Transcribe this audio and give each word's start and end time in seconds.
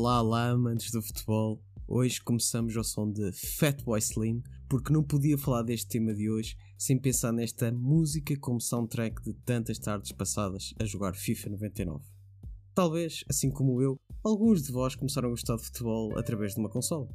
Olá, 0.00 0.22
olá, 0.22 0.50
amantes 0.50 0.92
do 0.92 1.02
futebol. 1.02 1.60
Hoje 1.88 2.22
começamos 2.22 2.76
ao 2.76 2.84
som 2.84 3.10
de 3.10 3.32
Fatboy 3.32 3.98
Slim, 3.98 4.44
porque 4.68 4.92
não 4.92 5.02
podia 5.02 5.36
falar 5.36 5.64
deste 5.64 5.88
tema 5.88 6.14
de 6.14 6.30
hoje 6.30 6.56
sem 6.78 6.96
pensar 6.96 7.32
nesta 7.32 7.72
música 7.72 8.38
como 8.38 8.60
soundtrack 8.60 9.20
de 9.24 9.32
tantas 9.32 9.76
tardes 9.76 10.12
passadas 10.12 10.72
a 10.78 10.84
jogar 10.84 11.16
FIFA 11.16 11.50
99. 11.50 12.04
Talvez, 12.76 13.24
assim 13.28 13.50
como 13.50 13.82
eu, 13.82 13.98
alguns 14.22 14.62
de 14.62 14.70
vós 14.70 14.94
começaram 14.94 15.26
a 15.26 15.32
gostar 15.32 15.56
de 15.56 15.64
futebol 15.64 16.16
através 16.16 16.54
de 16.54 16.60
uma 16.60 16.70
consola. 16.70 17.08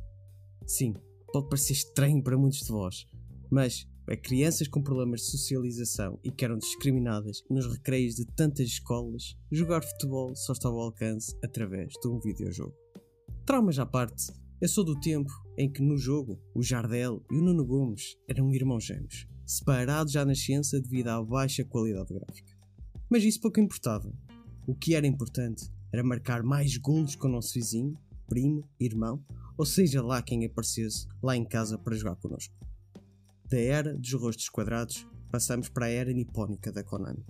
Sim, 0.67 0.93
pode 1.31 1.47
parecer 1.47 1.71
estranho 1.71 2.21
para 2.21 2.37
muitos 2.37 2.59
de 2.59 2.67
vós, 2.67 3.07
mas 3.49 3.87
para 4.05 4.17
crianças 4.17 4.67
com 4.67 4.81
problemas 4.81 5.21
de 5.21 5.31
socialização 5.31 6.19
e 6.23 6.31
que 6.31 6.43
eram 6.43 6.57
discriminadas 6.57 7.43
nos 7.49 7.65
recreios 7.65 8.15
de 8.15 8.25
tantas 8.25 8.67
escolas, 8.67 9.35
jogar 9.51 9.83
futebol 9.83 10.35
só 10.35 10.53
estava 10.53 10.75
ao 10.75 10.81
alcance 10.81 11.35
através 11.43 11.93
de 12.01 12.07
um 12.07 12.19
videojogo. 12.19 12.75
Traumas 13.45 13.79
à 13.79 13.85
parte, 13.85 14.31
eu 14.61 14.67
sou 14.67 14.83
do 14.83 14.99
tempo 14.99 15.31
em 15.57 15.71
que 15.71 15.81
no 15.81 15.97
jogo 15.97 16.39
o 16.53 16.61
Jardel 16.61 17.21
e 17.31 17.35
o 17.35 17.41
Nuno 17.41 17.65
Gomes 17.65 18.17
eram 18.27 18.53
irmãos 18.53 18.85
gêmeos, 18.85 19.27
separados 19.45 20.13
já 20.13 20.25
na 20.25 20.35
ciência 20.35 20.81
devido 20.81 21.09
à 21.09 21.23
baixa 21.23 21.63
qualidade 21.63 22.13
gráfica. 22.13 22.53
Mas 23.09 23.23
isso 23.23 23.41
pouco 23.41 23.59
importava. 23.59 24.11
O 24.65 24.73
que 24.73 24.95
era 24.95 25.05
importante 25.05 25.69
era 25.91 26.03
marcar 26.03 26.41
mais 26.43 26.77
golos 26.77 27.15
com 27.15 27.27
o 27.27 27.31
nosso 27.31 27.53
vizinho, 27.53 27.97
primo, 28.27 28.67
irmão, 28.79 29.23
ou 29.57 29.65
seja 29.65 30.01
lá 30.01 30.21
quem 30.21 30.45
aparecesse 30.45 31.07
lá 31.21 31.35
em 31.35 31.45
casa 31.45 31.77
para 31.77 31.95
jogar 31.95 32.15
connosco. 32.15 32.55
Da 33.49 33.57
era 33.57 33.95
dos 33.95 34.13
rostos 34.13 34.49
quadrados, 34.49 35.07
passamos 35.31 35.69
para 35.69 35.85
a 35.85 35.89
era 35.89 36.11
nipónica 36.11 36.71
da 36.71 36.83
Konami, 36.83 37.25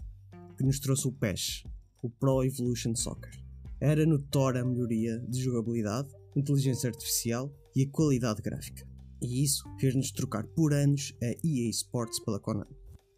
que 0.58 0.64
nos 0.64 0.80
trouxe 0.80 1.08
o 1.08 1.12
PES, 1.12 1.64
o 2.02 2.10
Pro 2.10 2.44
Evolution 2.44 2.96
Soccer. 2.96 3.32
Era 3.80 4.06
notória 4.06 4.62
a 4.62 4.66
melhoria 4.66 5.20
de 5.28 5.42
jogabilidade, 5.42 6.10
inteligência 6.36 6.90
artificial 6.90 7.54
e 7.76 7.84
a 7.84 7.90
qualidade 7.90 8.42
gráfica. 8.42 8.88
E 9.22 9.44
isso 9.44 9.64
fez-nos 9.80 10.12
trocar 10.12 10.46
por 10.48 10.74
anos 10.74 11.14
a 11.22 11.28
EA 11.46 11.70
Sports 11.70 12.20
pela 12.20 12.40
Konami. 12.40 12.76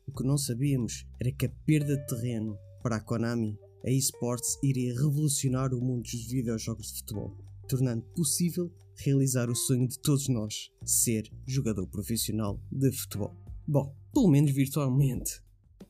O 0.07 0.11
que 0.11 0.23
não 0.23 0.37
sabíamos 0.37 1.05
era 1.19 1.31
que 1.31 1.47
a 1.47 1.51
perda 1.65 1.97
de 1.97 2.05
terreno 2.07 2.57
para 2.81 2.97
a 2.97 3.01
Konami, 3.01 3.57
a 3.83 3.89
eSports 3.89 4.57
iria 4.63 4.93
revolucionar 4.93 5.73
o 5.73 5.81
mundo 5.81 6.03
dos 6.03 6.27
videojogos 6.27 6.87
de 6.87 6.99
futebol, 6.99 7.35
tornando 7.67 8.03
possível 8.15 8.71
realizar 8.97 9.49
o 9.49 9.55
sonho 9.55 9.87
de 9.87 9.99
todos 9.99 10.27
nós, 10.29 10.71
ser 10.83 11.29
jogador 11.45 11.87
profissional 11.87 12.59
de 12.71 12.91
futebol. 12.91 13.35
Bom, 13.67 13.95
pelo 14.13 14.29
menos 14.29 14.51
virtualmente. 14.51 15.41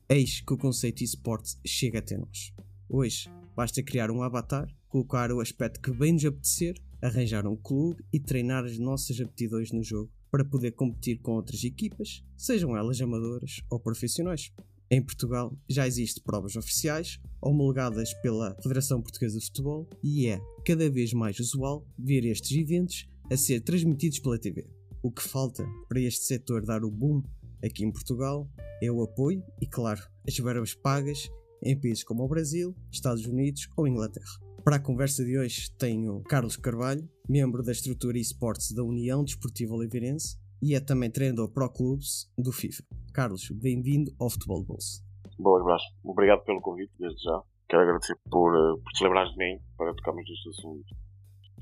Eis 0.08 0.40
que 0.40 0.52
o 0.52 0.58
conceito 0.58 1.02
eSports 1.02 1.58
chega 1.66 1.98
até 1.98 2.16
nós. 2.16 2.52
Hoje, 2.88 3.30
basta 3.54 3.82
criar 3.82 4.10
um 4.10 4.22
avatar, 4.22 4.68
colocar 4.88 5.30
o 5.32 5.40
aspecto 5.40 5.80
que 5.80 5.90
bem 5.90 6.12
nos 6.12 6.24
apetecer, 6.24 6.80
arranjar 7.02 7.46
um 7.46 7.56
clube 7.56 8.04
e 8.12 8.18
treinar 8.18 8.64
as 8.64 8.78
nossas 8.78 9.20
aptidões 9.20 9.72
no 9.72 9.82
jogo 9.82 10.10
para 10.30 10.44
poder 10.44 10.72
competir 10.72 11.20
com 11.20 11.32
outras 11.32 11.62
equipas, 11.64 12.24
sejam 12.36 12.76
elas 12.76 13.00
amadoras 13.00 13.62
ou 13.70 13.80
profissionais. 13.80 14.52
Em 14.88 15.02
Portugal 15.02 15.52
já 15.68 15.86
existem 15.86 16.22
provas 16.22 16.54
oficiais 16.54 17.18
homologadas 17.42 18.14
pela 18.22 18.56
Federação 18.62 19.02
Portuguesa 19.02 19.38
de 19.38 19.46
Futebol 19.46 19.88
e 20.02 20.28
é 20.28 20.40
cada 20.64 20.88
vez 20.88 21.12
mais 21.12 21.40
usual 21.40 21.84
ver 21.98 22.24
estes 22.24 22.56
eventos 22.56 23.08
a 23.28 23.36
ser 23.36 23.60
transmitidos 23.62 24.20
pela 24.20 24.38
TV. 24.38 24.70
O 25.02 25.10
que 25.10 25.22
falta 25.22 25.66
para 25.88 26.00
este 26.00 26.24
setor 26.24 26.64
dar 26.64 26.84
o 26.84 26.90
boom 26.90 27.20
aqui 27.64 27.84
em 27.84 27.90
Portugal 27.90 28.48
é 28.80 28.90
o 28.90 29.02
apoio 29.02 29.42
e, 29.60 29.66
claro, 29.66 30.00
as 30.26 30.36
verbas 30.38 30.74
pagas 30.74 31.28
em 31.64 31.78
países 31.80 32.04
como 32.04 32.22
o 32.22 32.28
Brasil, 32.28 32.72
Estados 32.92 33.26
Unidos 33.26 33.68
ou 33.76 33.88
Inglaterra. 33.88 34.40
Para 34.62 34.76
a 34.76 34.80
conversa 34.80 35.24
de 35.24 35.36
hoje 35.36 35.70
tenho 35.78 36.22
Carlos 36.22 36.56
Carvalho, 36.56 37.08
membro 37.28 37.62
da 37.62 37.72
estrutura 37.72 38.18
eSports 38.18 38.72
da 38.72 38.84
União 38.84 39.24
Desportiva 39.24 39.74
Oliveirense 39.74 40.36
e 40.62 40.74
é 40.74 40.80
também 40.80 41.10
treinador 41.10 41.48
Pro 41.48 41.68
Clubes 41.70 42.30
do 42.38 42.52
FIFA. 42.52 42.84
Carlos, 43.16 43.48
bem-vindo 43.50 44.12
ao 44.20 44.28
Futebol 44.28 44.60
de 44.60 44.66
Bolso. 44.66 45.02
Boas, 45.38 45.64
Brás. 45.64 45.80
Obrigado 46.04 46.44
pelo 46.44 46.60
convite, 46.60 46.92
desde 47.00 47.18
já. 47.22 47.40
Quero 47.66 47.80
agradecer 47.80 48.14
por, 48.30 48.54
eh, 48.54 48.78
por 48.84 48.92
te 48.92 49.04
lembrares 49.04 49.32
de 49.32 49.38
mim 49.38 49.58
para 49.78 49.94
tocarmos 49.94 50.22
neste 50.28 50.50
assunto. 50.50 50.84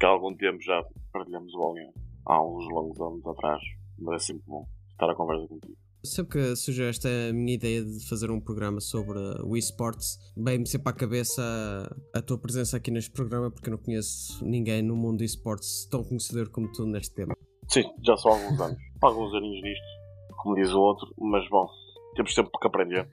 Que 0.01 0.05
há 0.05 0.09
algum 0.09 0.35
tempo 0.35 0.61
já 0.61 0.83
partilhamos 1.13 1.55
o 1.55 1.59
bolinho, 1.59 1.93
há 2.27 2.45
uns 2.45 2.67
longos 2.73 3.01
anos 3.01 3.25
atrás, 3.25 3.63
mas 4.01 4.17
é 4.17 4.27
sempre 4.27 4.43
bom 4.49 4.67
estar 4.91 5.09
a 5.09 5.15
conversa 5.15 5.47
contigo. 5.47 5.77
Sempre 6.05 6.33
que 6.33 6.57
surgiu 6.57 6.87
esta 6.87 7.09
minha 7.33 7.55
ideia 7.55 7.85
de 7.85 8.05
fazer 8.09 8.33
um 8.33 8.41
programa 8.41 8.81
sobre 8.81 9.17
o 9.45 9.57
eSports, 9.57 10.19
veio-me 10.37 10.67
sempre 10.67 10.91
à 10.91 10.93
cabeça 10.93 11.41
a, 12.13 12.19
a 12.19 12.21
tua 12.21 12.37
presença 12.37 12.79
aqui 12.79 12.91
neste 12.91 13.13
programa, 13.13 13.49
porque 13.49 13.69
eu 13.69 13.77
não 13.77 13.79
conheço 13.79 14.45
ninguém 14.45 14.83
no 14.83 14.97
mundo 14.97 15.19
do 15.19 15.25
eSports 15.25 15.87
tão 15.89 16.03
conhecedor 16.03 16.51
como 16.51 16.67
tu 16.73 16.85
neste 16.85 17.15
tema. 17.15 17.33
Sim, 17.69 17.85
já 18.05 18.17
são 18.17 18.33
alguns 18.33 18.61
anos. 18.61 18.79
Alguns 19.01 19.35
aninhos 19.35 19.63
nisto, 19.63 20.04
como 20.45 20.55
diz 20.57 20.71
o 20.73 20.79
outro, 20.79 21.13
mas 21.19 21.49
bom, 21.49 21.67
temos 22.15 22.35
tempo 22.35 22.51
que 22.61 22.67
aprender. 22.67 23.09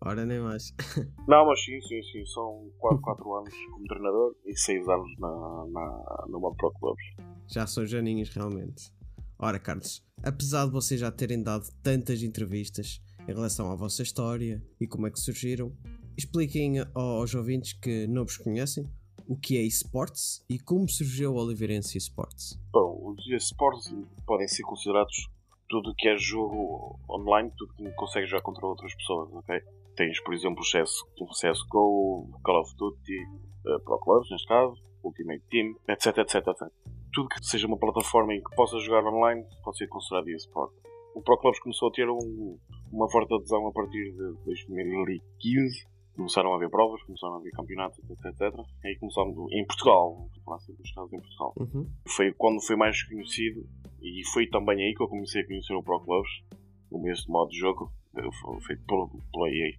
Ora, 0.00 0.26
nem 0.26 0.40
mais. 0.40 0.74
Não, 1.26 1.46
mas 1.46 1.64
sim, 1.64 1.80
sim, 1.80 2.02
sim. 2.02 2.26
São 2.26 2.68
quase 2.78 3.00
4 3.00 3.34
anos 3.34 3.54
como 3.72 3.84
treinador 3.86 4.34
e 4.44 4.56
6 4.56 4.88
anos 4.88 5.18
na, 5.18 5.28
na, 5.28 6.26
no 6.28 6.40
modo 6.40 6.56
Pro 6.56 6.72
Clubs. 6.72 7.02
Já 7.48 7.66
são 7.66 7.86
janinhos, 7.86 8.28
realmente. 8.30 8.92
Ora, 9.38 9.58
Carlos, 9.58 10.04
apesar 10.22 10.66
de 10.66 10.72
vocês 10.72 11.00
já 11.00 11.10
terem 11.10 11.42
dado 11.42 11.66
tantas 11.82 12.22
entrevistas 12.22 13.00
em 13.28 13.32
relação 13.32 13.70
à 13.70 13.76
vossa 13.76 14.02
história 14.02 14.62
e 14.80 14.86
como 14.86 15.06
é 15.06 15.10
que 15.10 15.20
surgiram, 15.20 15.72
expliquem 16.16 16.80
aos 16.94 17.34
ouvintes 17.34 17.72
que 17.74 18.06
não 18.06 18.24
vos 18.24 18.36
conhecem 18.36 18.88
o 19.28 19.36
que 19.36 19.56
é 19.56 19.62
eSports 19.62 20.44
e 20.48 20.58
como 20.58 20.88
surgiu 20.88 21.32
o 21.32 21.36
Oliveirense 21.36 21.98
eSports. 21.98 22.58
Bom, 22.72 23.12
os 23.12 23.26
esportes 23.28 23.92
podem 24.26 24.48
ser 24.48 24.62
considerados 24.62 25.28
tudo 25.68 25.94
que 25.96 26.08
é 26.08 26.16
jogo 26.16 26.98
online, 27.08 27.50
tudo 27.56 27.74
que 27.74 27.90
consegue 27.92 28.26
jogar 28.26 28.42
contra 28.42 28.66
outras 28.66 28.94
pessoas, 28.94 29.32
ok? 29.32 29.60
Tens, 29.96 30.20
por 30.22 30.34
exemplo, 30.34 30.60
o 30.60 30.64
CS, 30.64 30.90
o 31.20 31.26
CSGO, 31.26 32.28
Call 32.42 32.60
of 32.60 32.76
Duty, 32.76 33.18
uh, 33.66 33.80
Pro 33.84 33.98
Clubs, 33.98 34.30
neste 34.30 34.46
caso, 34.46 34.74
Ultimate 35.02 35.42
Team, 35.50 35.74
etc, 35.88 36.18
etc, 36.18 36.46
etc. 36.46 36.68
Tudo 37.12 37.28
que 37.28 37.44
seja 37.44 37.66
uma 37.66 37.78
plataforma 37.78 38.34
em 38.34 38.42
que 38.42 38.54
possa 38.54 38.78
jogar 38.78 39.04
online 39.04 39.44
pode 39.64 39.78
ser 39.78 39.88
considerado 39.88 40.28
eSport. 40.28 40.72
O 41.14 41.22
Pro 41.22 41.38
Clubs 41.38 41.58
começou 41.60 41.88
a 41.88 41.92
ter 41.92 42.08
um, 42.10 42.58
uma 42.92 43.10
forte 43.10 43.34
adesão 43.34 43.66
a 43.66 43.72
partir 43.72 44.12
de 44.12 44.34
2015. 44.44 45.86
Começaram 46.16 46.52
a 46.52 46.56
haver 46.56 46.70
provas, 46.70 47.02
começaram 47.02 47.34
a 47.34 47.38
haver 47.38 47.52
campeonatos, 47.52 47.98
etc. 47.98 48.24
etc. 48.26 48.58
E 48.82 48.88
aí 48.88 48.96
começámos 48.98 49.36
em 49.52 49.66
Portugal, 49.66 50.28
dos 50.32 50.92
casos 50.92 51.12
em 51.12 51.20
Portugal. 51.20 51.54
Uhum. 51.58 51.86
Foi 52.08 52.32
quando 52.32 52.64
foi 52.64 52.76
mais 52.76 53.02
conhecido 53.02 53.66
e 54.00 54.22
foi 54.32 54.46
também 54.46 54.82
aí 54.82 54.94
que 54.94 55.02
eu 55.02 55.08
comecei 55.08 55.42
a 55.42 55.46
conhecer 55.46 55.74
o 55.74 55.82
Pro 55.82 56.00
Clubs, 56.00 56.30
o 56.90 57.08
este 57.08 57.30
modo 57.30 57.50
de 57.50 57.58
jogo 57.58 57.92
feito 58.66 58.84
pelo, 58.86 59.10
pela 59.32 59.48
EA. 59.50 59.72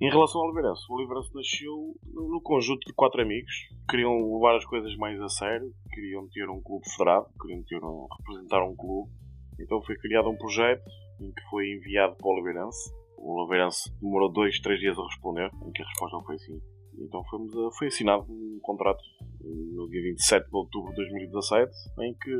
Em 0.00 0.10
relação 0.10 0.40
ao 0.40 0.48
Oliveirense, 0.48 0.82
o 0.90 0.94
Oliveirense 0.94 1.34
nasceu 1.34 1.94
no, 2.12 2.40
conjunto 2.40 2.84
de 2.84 2.92
quatro 2.92 3.22
amigos 3.22 3.52
que 3.68 3.86
queriam 3.88 4.34
levar 4.34 4.56
as 4.56 4.64
coisas 4.64 4.94
mais 4.96 5.20
a 5.20 5.28
sério, 5.28 5.72
queriam 5.92 6.28
ter 6.28 6.48
um 6.50 6.60
clube 6.60 6.84
federado, 6.90 7.26
queriam 7.40 7.62
ter 7.62 7.82
um, 7.82 8.06
representar 8.18 8.64
um 8.64 8.74
clube. 8.74 9.10
Então 9.58 9.80
foi 9.82 9.96
criado 9.96 10.28
um 10.28 10.36
projeto 10.36 10.84
em 11.20 11.32
que 11.32 11.42
foi 11.48 11.70
enviado 11.70 12.16
para 12.16 12.26
o 12.26 12.30
Oliveirense. 12.32 12.92
O 13.26 13.40
Oliveirense 13.40 13.90
demorou 14.02 14.30
dois, 14.30 14.60
três 14.60 14.78
dias 14.80 14.98
a 14.98 15.02
responder, 15.02 15.50
em 15.66 15.72
que 15.72 15.82
a 15.82 15.86
resposta 15.86 16.20
foi 16.26 16.38
sim. 16.38 16.60
Então 16.98 17.24
fomos 17.24 17.56
a- 17.56 17.70
foi 17.78 17.86
assinado 17.88 18.24
um 18.30 18.58
contrato 18.62 19.02
no 19.42 19.88
dia 19.88 20.02
27 20.02 20.46
de 20.48 20.54
outubro 20.56 20.90
de 20.90 20.96
2017, 20.96 21.72
em 22.00 22.14
que 22.14 22.30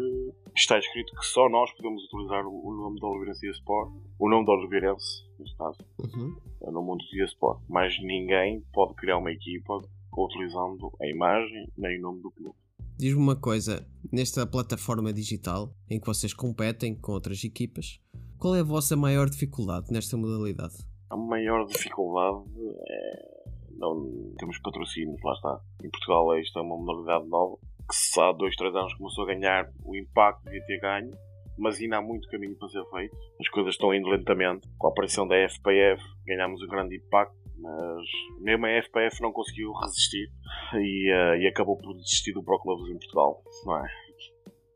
está 0.56 0.78
escrito 0.78 1.14
que 1.16 1.24
só 1.26 1.48
nós 1.48 1.72
podemos 1.72 2.04
utilizar 2.04 2.46
o 2.46 2.72
nome 2.76 3.00
da 3.00 3.06
Oliveirense 3.08 3.48
Sport, 3.50 3.92
o 4.18 4.28
nome 4.28 4.46
da 4.46 4.52
Oliveirense, 4.52 5.24
neste 5.38 5.56
caso, 5.56 5.78
Uhum. 6.00 6.36
no 6.72 6.82
mundo 6.82 7.02
do 7.10 7.24
eSport. 7.24 7.60
Mas 7.68 7.94
ninguém 8.02 8.60
pode 8.72 8.94
criar 8.94 9.18
uma 9.18 9.32
equipa 9.32 9.80
utilizando 10.16 10.92
a 11.00 11.06
imagem 11.08 11.66
nem 11.76 11.98
o 11.98 12.02
nome 12.02 12.22
do 12.22 12.30
clube. 12.30 12.56
Diz-me 12.98 13.20
uma 13.20 13.36
coisa, 13.36 13.84
nesta 14.12 14.46
plataforma 14.46 15.12
digital 15.12 15.74
em 15.90 15.98
que 15.98 16.06
vocês 16.06 16.32
competem 16.32 16.94
com 16.94 17.12
outras 17.12 17.42
equipas, 17.42 18.00
qual 18.44 18.56
é 18.56 18.60
a 18.60 18.62
vossa 18.62 18.94
maior 18.94 19.30
dificuldade 19.30 19.90
nesta 19.90 20.18
modalidade? 20.18 20.74
A 21.08 21.16
maior 21.16 21.64
dificuldade 21.64 22.44
é. 22.90 23.44
Não 23.78 24.34
temos 24.36 24.58
patrocínios, 24.58 25.18
lá 25.24 25.32
está. 25.32 25.60
Em 25.82 25.88
Portugal 25.88 26.34
esta 26.34 26.60
é 26.60 26.62
uma 26.62 26.76
modalidade 26.76 27.26
nova 27.26 27.56
que 27.88 27.96
se 27.96 28.20
há 28.20 28.32
dois, 28.32 28.54
três 28.54 28.74
anos 28.74 28.92
começou 28.96 29.24
a 29.24 29.28
ganhar 29.28 29.72
o 29.82 29.96
impacto 29.96 30.44
de 30.50 30.60
ter 30.66 30.78
ganho, 30.78 31.10
mas 31.56 31.80
ainda 31.80 31.96
há 31.96 32.02
muito 32.02 32.28
caminho 32.28 32.54
para 32.58 32.68
ser 32.68 32.84
feito. 32.90 33.16
As 33.40 33.48
coisas 33.48 33.72
estão 33.72 33.94
indo 33.94 34.10
lentamente. 34.10 34.68
Com 34.76 34.88
a 34.88 34.90
aparição 34.90 35.26
da 35.26 35.36
FPF 35.48 36.02
ganhámos 36.26 36.60
um 36.60 36.66
grande 36.66 36.96
impacto, 36.96 37.34
mas 37.58 38.06
mesmo 38.42 38.66
a 38.66 38.82
FPF 38.82 39.22
não 39.22 39.32
conseguiu 39.32 39.72
resistir 39.72 40.30
e, 40.74 41.10
eh, 41.10 41.38
e 41.38 41.46
acabou 41.46 41.78
por 41.78 41.94
desistir 41.94 42.34
do 42.34 42.44
Pro 42.44 42.60
Clubs 42.60 42.90
em 42.90 42.98
Portugal, 42.98 43.42
não 43.64 43.78
é? 43.78 43.88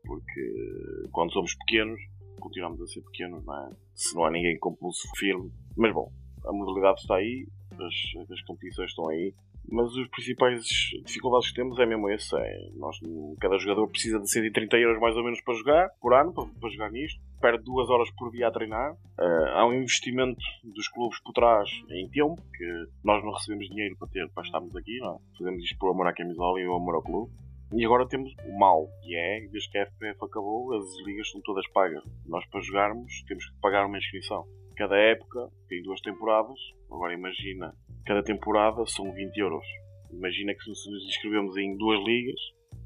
Porque 0.03 1.07
quando 1.11 1.31
somos 1.33 1.53
pequenos, 1.53 1.99
continuamos 2.39 2.81
a 2.81 2.87
ser 2.87 3.01
pequenos, 3.01 3.45
não 3.45 3.67
é? 3.67 3.69
Se 3.93 4.15
não 4.15 4.25
há 4.25 4.31
ninguém 4.31 4.57
com 4.57 4.73
pulso 4.73 5.07
firme. 5.17 5.51
Mas 5.77 5.93
bom, 5.93 6.11
a 6.45 6.51
modalidade 6.51 7.01
está 7.01 7.15
aí, 7.15 7.47
as, 7.71 8.31
as 8.31 8.41
competições 8.41 8.89
estão 8.89 9.07
aí, 9.09 9.33
mas 9.71 9.93
os 9.95 10.07
principais 10.07 10.63
dificuldades 11.05 11.49
que 11.49 11.55
temos 11.55 11.77
é 11.79 11.85
mesmo 11.85 12.09
esse. 12.09 12.35
É, 12.35 12.69
nós, 12.75 12.97
cada 13.39 13.57
jogador 13.57 13.87
precisa 13.87 14.19
de 14.19 14.29
130 14.29 14.77
euros 14.77 14.99
mais 14.99 15.15
ou 15.15 15.23
menos 15.23 15.41
para 15.41 15.53
jogar, 15.53 15.89
por 16.01 16.13
ano, 16.13 16.33
para, 16.33 16.45
para 16.59 16.69
jogar 16.69 16.91
nisto. 16.91 17.21
Perde 17.39 17.63
duas 17.63 17.89
horas 17.89 18.09
por 18.17 18.31
dia 18.31 18.47
a 18.47 18.51
treinar. 18.51 18.95
Ah, 19.17 19.59
há 19.59 19.65
um 19.65 19.73
investimento 19.73 20.41
dos 20.63 20.87
clubes 20.89 21.21
por 21.21 21.33
trás 21.33 21.69
em 21.89 22.09
tempo, 22.09 22.41
que 22.53 22.85
nós 23.03 23.23
não 23.23 23.31
recebemos 23.31 23.69
dinheiro 23.69 23.95
para, 23.97 24.09
ter, 24.09 24.29
para 24.29 24.43
estarmos 24.43 24.75
aqui, 24.75 24.97
não 24.99 25.15
é? 25.15 25.37
Fazemos 25.37 25.63
isto 25.63 25.77
por 25.77 25.91
amor 25.91 26.07
à 26.07 26.13
camisola 26.13 26.59
e 26.59 26.67
o 26.67 26.75
amor 26.75 26.95
ao 26.95 27.03
clube. 27.03 27.31
E 27.71 27.85
agora 27.85 28.07
temos 28.07 28.33
o 28.45 28.57
mal, 28.57 28.87
que 29.03 29.15
é, 29.15 29.41
desde 29.51 29.69
que 29.69 29.77
a 29.77 29.85
FPF 29.85 30.25
acabou, 30.25 30.73
as 30.73 30.85
ligas 31.05 31.29
são 31.29 31.39
todas 31.41 31.67
pagas. 31.69 32.03
Nós, 32.25 32.43
para 32.47 32.61
jogarmos, 32.61 33.23
temos 33.27 33.45
que 33.45 33.59
pagar 33.61 33.85
uma 33.85 33.97
inscrição. 33.97 34.47
Cada 34.75 34.97
época 34.97 35.49
tem 35.67 35.83
duas 35.83 36.01
temporadas. 36.01 36.57
Agora 36.89 37.13
imagina, 37.13 37.75
cada 38.05 38.23
temporada 38.23 38.83
são 38.87 39.11
20 39.13 39.37
euros. 39.37 39.65
Imagina 40.11 40.55
que 40.55 40.63
se 40.63 40.89
nos 40.89 41.05
inscrevemos 41.05 41.55
em 41.57 41.77
duas 41.77 42.03
ligas, 42.05 42.39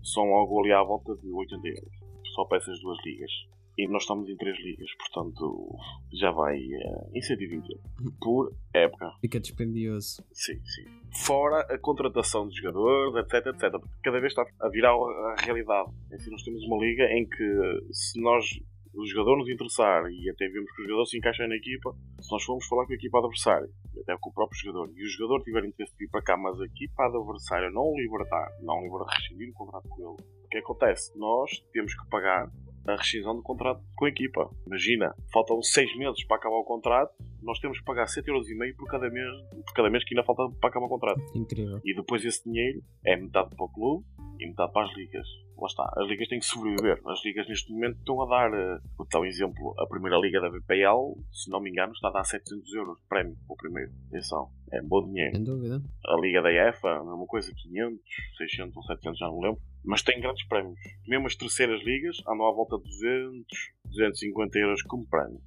são 0.04 0.34
algo 0.34 0.60
ali 0.60 0.74
à 0.74 0.84
volta 0.84 1.16
de 1.16 1.32
80 1.32 1.66
euros. 1.66 1.94
Só 2.36 2.44
para 2.44 2.58
essas 2.58 2.78
duas 2.82 2.98
ligas. 3.06 3.32
E 3.78 3.88
nós 3.88 4.04
estamos 4.04 4.30
em 4.30 4.36
três 4.38 4.58
ligas, 4.60 4.90
portanto 4.98 5.76
já 6.12 6.32
vai 6.32 6.58
eh, 6.58 7.10
em 7.14 7.22
120 7.22 7.70
euros 7.72 8.14
por 8.22 8.54
época. 8.74 9.12
Fica 9.20 9.40
dispendioso. 9.40 10.24
Sim, 10.32 10.60
sim. 10.64 10.86
Fora 11.26 11.62
a 11.62 11.78
contratação 11.80 12.48
de 12.48 12.56
jogadores, 12.56 13.16
etc, 13.16 13.48
etc. 13.48 13.72
Porque 13.72 14.02
cada 14.04 14.20
vez 14.20 14.32
está 14.32 14.46
a 14.62 14.70
virar 14.70 14.92
a 14.92 15.36
realidade. 15.42 15.90
É 16.12 16.16
Assim, 16.16 16.30
nós 16.30 16.44
temos 16.44 16.64
uma 16.66 16.78
liga 16.78 17.04
em 17.12 17.28
que 17.28 17.84
se 17.92 18.22
nós 18.22 18.46
o 18.94 19.06
jogador 19.08 19.38
nos 19.38 19.50
interessar 19.50 20.04
e 20.12 20.30
até 20.30 20.48
vemos 20.48 20.72
que 20.72 20.82
o 20.82 20.86
jogador 20.86 21.06
se 21.06 21.18
encaixa 21.18 21.48
na 21.48 21.56
equipa, 21.56 21.96
se 22.22 22.32
nós 22.32 22.44
formos 22.44 22.66
falar 22.68 22.86
com 22.86 22.94
a 22.94 22.96
equipa 22.96 23.18
adversária, 23.18 23.68
até 24.02 24.16
com 24.20 24.30
o 24.30 24.34
próprio 24.34 24.60
jogador, 24.60 24.92
e 24.96 25.04
o 25.04 25.10
jogador 25.10 25.44
tiver 25.44 25.66
interesse 25.66 25.92
de 25.94 26.06
vir 26.06 26.12
para 26.12 26.22
cá, 26.22 26.38
mas 26.38 26.60
a 26.62 26.66
equipa 26.66 27.04
adversária 27.06 27.72
não 27.72 27.82
o 27.82 27.98
libertar, 27.98 28.50
não 28.62 28.76
o 28.76 28.84
libertar, 28.84 29.16
rescindir 29.18 29.50
o 29.50 29.54
contrato 29.54 29.90
com 29.90 29.98
ele, 29.98 30.30
o 30.44 30.48
que 30.48 30.58
acontece? 30.60 31.18
Nós 31.18 31.50
temos 31.72 31.96
que 31.96 32.08
pagar 32.10 32.52
a 32.88 32.96
rescisão 32.96 33.36
do 33.36 33.42
contrato 33.42 33.82
com 33.96 34.06
a 34.06 34.10
equipa. 34.10 34.50
Imagina, 34.68 35.14
faltam 35.32 35.62
seis 35.62 35.96
meses 35.98 36.24
para 36.26 36.38
acabar 36.38 36.58
o 36.58 36.64
contrato, 36.64 37.14
nós 37.42 37.60
temos 37.60 37.80
que 37.80 37.86
pagar 37.86 38.06
7,5€ 38.06 38.76
por 38.76 38.88
cada 38.88 39.10
mês, 39.10 39.28
por 39.66 39.74
cada 39.74 39.90
mês 39.90 40.04
que 40.06 40.16
ainda 40.16 40.26
falta 40.26 40.44
para 40.60 40.70
acabar 40.70 40.86
o 40.86 40.90
contrato. 40.90 41.22
Incrível. 41.36 41.82
E 41.84 41.94
depois 41.94 42.24
esse 42.24 42.44
dinheiro 42.44 42.82
é 43.06 43.16
metade 43.16 43.56
para 43.56 43.66
o 43.66 43.70
clube 43.70 44.06
e 44.44 44.48
metade 44.48 44.72
para 44.72 44.86
as 44.86 44.96
ligas. 44.96 45.28
Lá 45.58 45.68
está, 45.68 45.94
as 45.98 46.08
ligas 46.08 46.28
têm 46.28 46.40
que 46.40 46.46
sobreviver. 46.46 47.00
As 47.06 47.24
ligas 47.24 47.48
neste 47.48 47.72
momento 47.72 47.98
estão 48.00 48.22
a 48.22 48.26
dar, 48.26 48.54
eh, 48.54 48.80
vou 48.98 49.08
dar 49.08 49.22
um 49.22 49.26
exemplo, 49.26 49.74
a 49.80 49.88
primeira 49.88 50.18
liga 50.18 50.42
da 50.42 50.50
BPL, 50.50 51.16
se 51.32 51.50
não 51.50 51.62
me 51.62 51.70
engano, 51.70 51.94
está 51.94 52.10
a 52.10 52.12
dar 52.12 52.24
700 52.24 52.74
euros 52.74 52.98
de 52.98 53.08
prémio 53.08 53.36
para 53.48 53.54
o 53.54 53.58
primeiro. 53.58 53.92
Atenção, 54.10 54.50
é 54.72 54.82
bom 54.82 55.06
dinheiro. 55.06 55.36
Sem 55.36 55.44
dúvida. 55.44 55.82
A 56.06 56.20
liga 56.20 56.42
da 56.42 56.52
EFA, 56.52 56.90
a 56.90 57.04
mesma 57.04 57.26
coisa, 57.26 57.54
500, 57.56 58.00
600 58.38 58.78
ou 58.78 58.84
700, 58.84 59.20
já 59.20 59.28
não 59.28 59.40
lembro. 59.40 59.62
Mas 59.86 60.02
tem 60.02 60.20
grandes 60.20 60.46
prémios. 60.48 60.80
Mesmo 61.08 61.28
as 61.28 61.36
terceiras 61.36 61.82
ligas 61.84 62.18
andam 62.28 62.48
à 62.48 62.54
volta 62.54 62.78
de 62.78 62.84
200, 62.84 63.46
250 63.86 64.60
euros 64.60 64.82
como 64.84 65.08
prémio. 65.08 65.42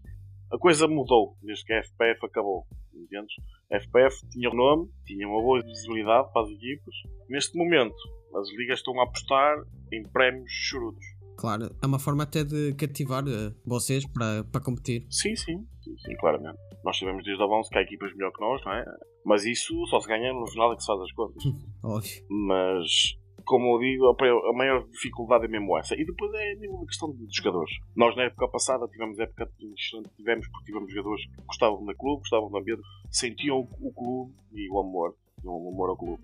A 0.52 0.58
coisa 0.58 0.86
mudou 0.86 1.36
desde 1.42 1.64
que 1.64 1.72
a 1.72 1.82
FPF 1.82 2.24
acabou. 2.24 2.66
Entendes? 2.94 3.34
A 3.72 3.80
FPF 3.80 4.28
tinha 4.30 4.48
nome, 4.50 4.88
tinha 5.04 5.26
uma 5.26 5.42
boa 5.42 5.60
visibilidade 5.62 6.32
para 6.32 6.42
as 6.42 6.50
equipas. 6.50 6.94
Neste 7.28 7.58
momento, 7.58 7.96
as 8.36 8.48
ligas 8.56 8.78
estão 8.78 8.98
a 9.00 9.04
apostar 9.04 9.56
em 9.92 10.02
prémios 10.04 10.50
chorudos. 10.50 11.04
Claro, 11.36 11.74
é 11.82 11.86
uma 11.86 11.98
forma 11.98 12.22
até 12.22 12.44
de 12.44 12.74
cativar 12.74 13.24
eh, 13.26 13.52
vocês 13.66 14.06
para, 14.06 14.44
para 14.44 14.60
competir. 14.60 15.06
Sim, 15.10 15.34
sim, 15.36 15.66
sim, 15.82 15.96
sim, 15.98 16.16
claramente. 16.16 16.58
Nós 16.84 16.96
sabemos 16.98 17.24
desde 17.24 17.42
o 17.42 17.46
avanço 17.46 17.68
que 17.68 17.78
há 17.78 17.82
equipas 17.82 18.12
melhor 18.14 18.32
que 18.32 18.40
nós, 18.40 18.64
não 18.64 18.72
é? 18.72 18.84
Mas 19.24 19.44
isso 19.44 19.74
só 19.86 20.00
se 20.00 20.06
ganha 20.08 20.32
no 20.32 20.46
final 20.46 20.72
é 20.72 20.76
que 20.76 20.82
se 20.82 20.86
faz 20.86 21.00
as 21.00 21.12
contas. 21.12 21.42
Óbvio. 21.82 22.24
mas 22.30 23.18
como 23.46 23.76
eu 23.76 23.78
digo, 23.78 24.06
a 24.06 24.52
maior 24.52 24.86
dificuldade 24.88 25.44
é 25.44 25.48
mesmo 25.48 25.78
essa. 25.78 25.94
E 25.94 26.04
depois 26.04 26.32
é 26.34 26.56
mesmo 26.56 26.82
a 26.82 26.86
questão 26.86 27.12
de 27.12 27.26
jogadores. 27.30 27.72
Nós 27.94 28.14
na 28.16 28.24
época 28.24 28.48
passada 28.48 28.88
tivemos 28.88 29.18
época 29.18 29.48
excelente, 29.60 30.10
tivemos 30.16 30.48
porque 30.48 30.66
tivemos 30.66 30.92
jogadores 30.92 31.24
que 31.24 31.42
gostavam 31.46 31.84
do 31.84 31.94
clube, 31.94 32.20
gostavam 32.20 32.50
do 32.50 32.58
ambiente, 32.58 32.82
sentiam 33.10 33.60
o, 33.60 33.92
clube 33.92 34.34
e 34.52 34.68
o 34.68 34.80
amor, 34.80 35.14
o 35.44 35.68
amor 35.72 35.90
ao 35.90 35.96
clube. 35.96 36.22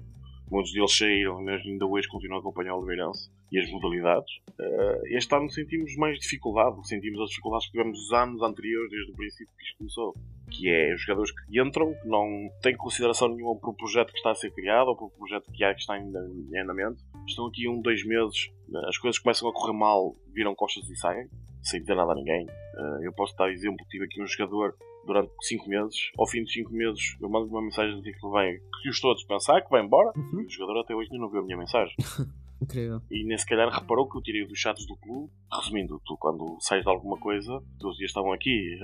Muitos 0.50 0.72
deles 0.72 0.94
saíram, 0.98 1.42
mas 1.42 1.64
ainda 1.64 1.86
hoje 1.86 2.08
continuam 2.08 2.38
a 2.38 2.40
acompanhar 2.40 2.74
o 2.74 2.78
Oliveirense 2.80 3.30
e 3.50 3.58
as 3.58 3.70
modalidades. 3.70 4.30
Eh, 4.58 5.16
este 5.16 5.34
ano 5.34 5.50
sentimos 5.50 5.94
mais 5.96 6.18
dificuldade, 6.18 6.76
sentimos 6.86 7.20
as 7.20 7.30
dificuldades 7.30 7.66
que 7.66 7.72
tivemos 7.72 7.98
os 7.98 8.12
anos 8.12 8.42
anteriores, 8.42 8.90
desde 8.90 9.12
o 9.12 9.14
princípio 9.14 9.54
que 9.56 9.64
isto 9.64 9.78
começou. 9.78 10.14
Que 10.50 10.68
é 10.68 10.94
os 10.94 11.00
jogadores 11.02 11.30
que 11.30 11.60
entram, 11.60 11.94
que 11.94 12.08
não 12.08 12.50
têm 12.60 12.76
consideração 12.76 13.28
nenhuma 13.28 13.58
para 13.58 13.70
o 13.70 13.74
projeto 13.74 14.10
que 14.10 14.18
está 14.18 14.32
a 14.32 14.34
ser 14.34 14.50
criado 14.52 14.88
ou 14.88 14.96
para 14.96 15.06
o 15.06 15.10
projeto 15.10 15.50
que 15.52 15.64
há 15.64 15.72
que 15.72 15.80
está 15.80 15.98
em 15.98 16.58
andamento. 16.58 17.02
Estão 17.26 17.46
aqui 17.46 17.68
um, 17.68 17.80
dois 17.80 18.04
meses, 18.04 18.50
eh, 18.74 18.88
as 18.88 18.98
coisas 18.98 19.18
começam 19.18 19.48
a 19.48 19.52
correr 19.52 19.72
mal, 19.76 20.14
viram 20.34 20.54
costas 20.54 20.88
e 20.90 20.96
saem, 20.96 21.28
sem 21.62 21.80
dizer 21.80 21.94
nada 21.94 22.12
a 22.12 22.14
ninguém. 22.14 22.46
Eh, 22.48 23.06
eu 23.06 23.12
posso 23.12 23.34
dar 23.36 23.50
exemplo, 23.50 23.84
tive 23.88 24.04
aqui 24.04 24.20
um 24.22 24.26
jogador 24.26 24.74
durante 25.06 25.32
5 25.42 25.68
meses, 25.68 25.96
ao 26.18 26.26
fim 26.28 26.44
de 26.44 26.52
5 26.52 26.72
meses 26.72 27.16
eu 27.20 27.28
mando 27.28 27.48
uma 27.48 27.62
mensagem 27.62 28.00
de 28.02 28.12
que 28.12 28.24
ele 28.26 28.32
vem, 28.34 28.58
que 28.82 28.88
eu 28.88 28.92
estou 28.92 29.10
a 29.12 29.14
dispensar, 29.14 29.62
que 29.64 29.70
vai 29.70 29.82
embora, 29.84 30.12
Uhum. 30.16 30.44
o 30.44 30.48
jogador 30.50 30.80
até 30.80 30.94
hoje 30.94 31.08
ainda 31.12 31.22
não 31.24 31.30
viu 31.30 31.40
a 31.40 31.44
minha 31.44 31.58
mensagem. 31.58 31.94
Incrível. 32.62 33.02
E 33.10 33.24
nem 33.24 33.36
se 33.36 33.44
calhar 33.44 33.68
reparou 33.68 34.08
que 34.08 34.16
eu 34.16 34.22
tirei 34.22 34.46
dos 34.46 34.56
chatos 34.56 34.86
do 34.86 34.96
clube. 34.96 35.32
Resumindo, 35.52 36.00
tu 36.06 36.16
quando 36.16 36.56
sais 36.60 36.80
de 36.84 36.88
alguma 36.88 37.18
coisa, 37.18 37.56
os 37.56 37.78
teus 37.80 37.96
dias 37.96 38.10
estavam 38.10 38.32
aqui. 38.32 38.78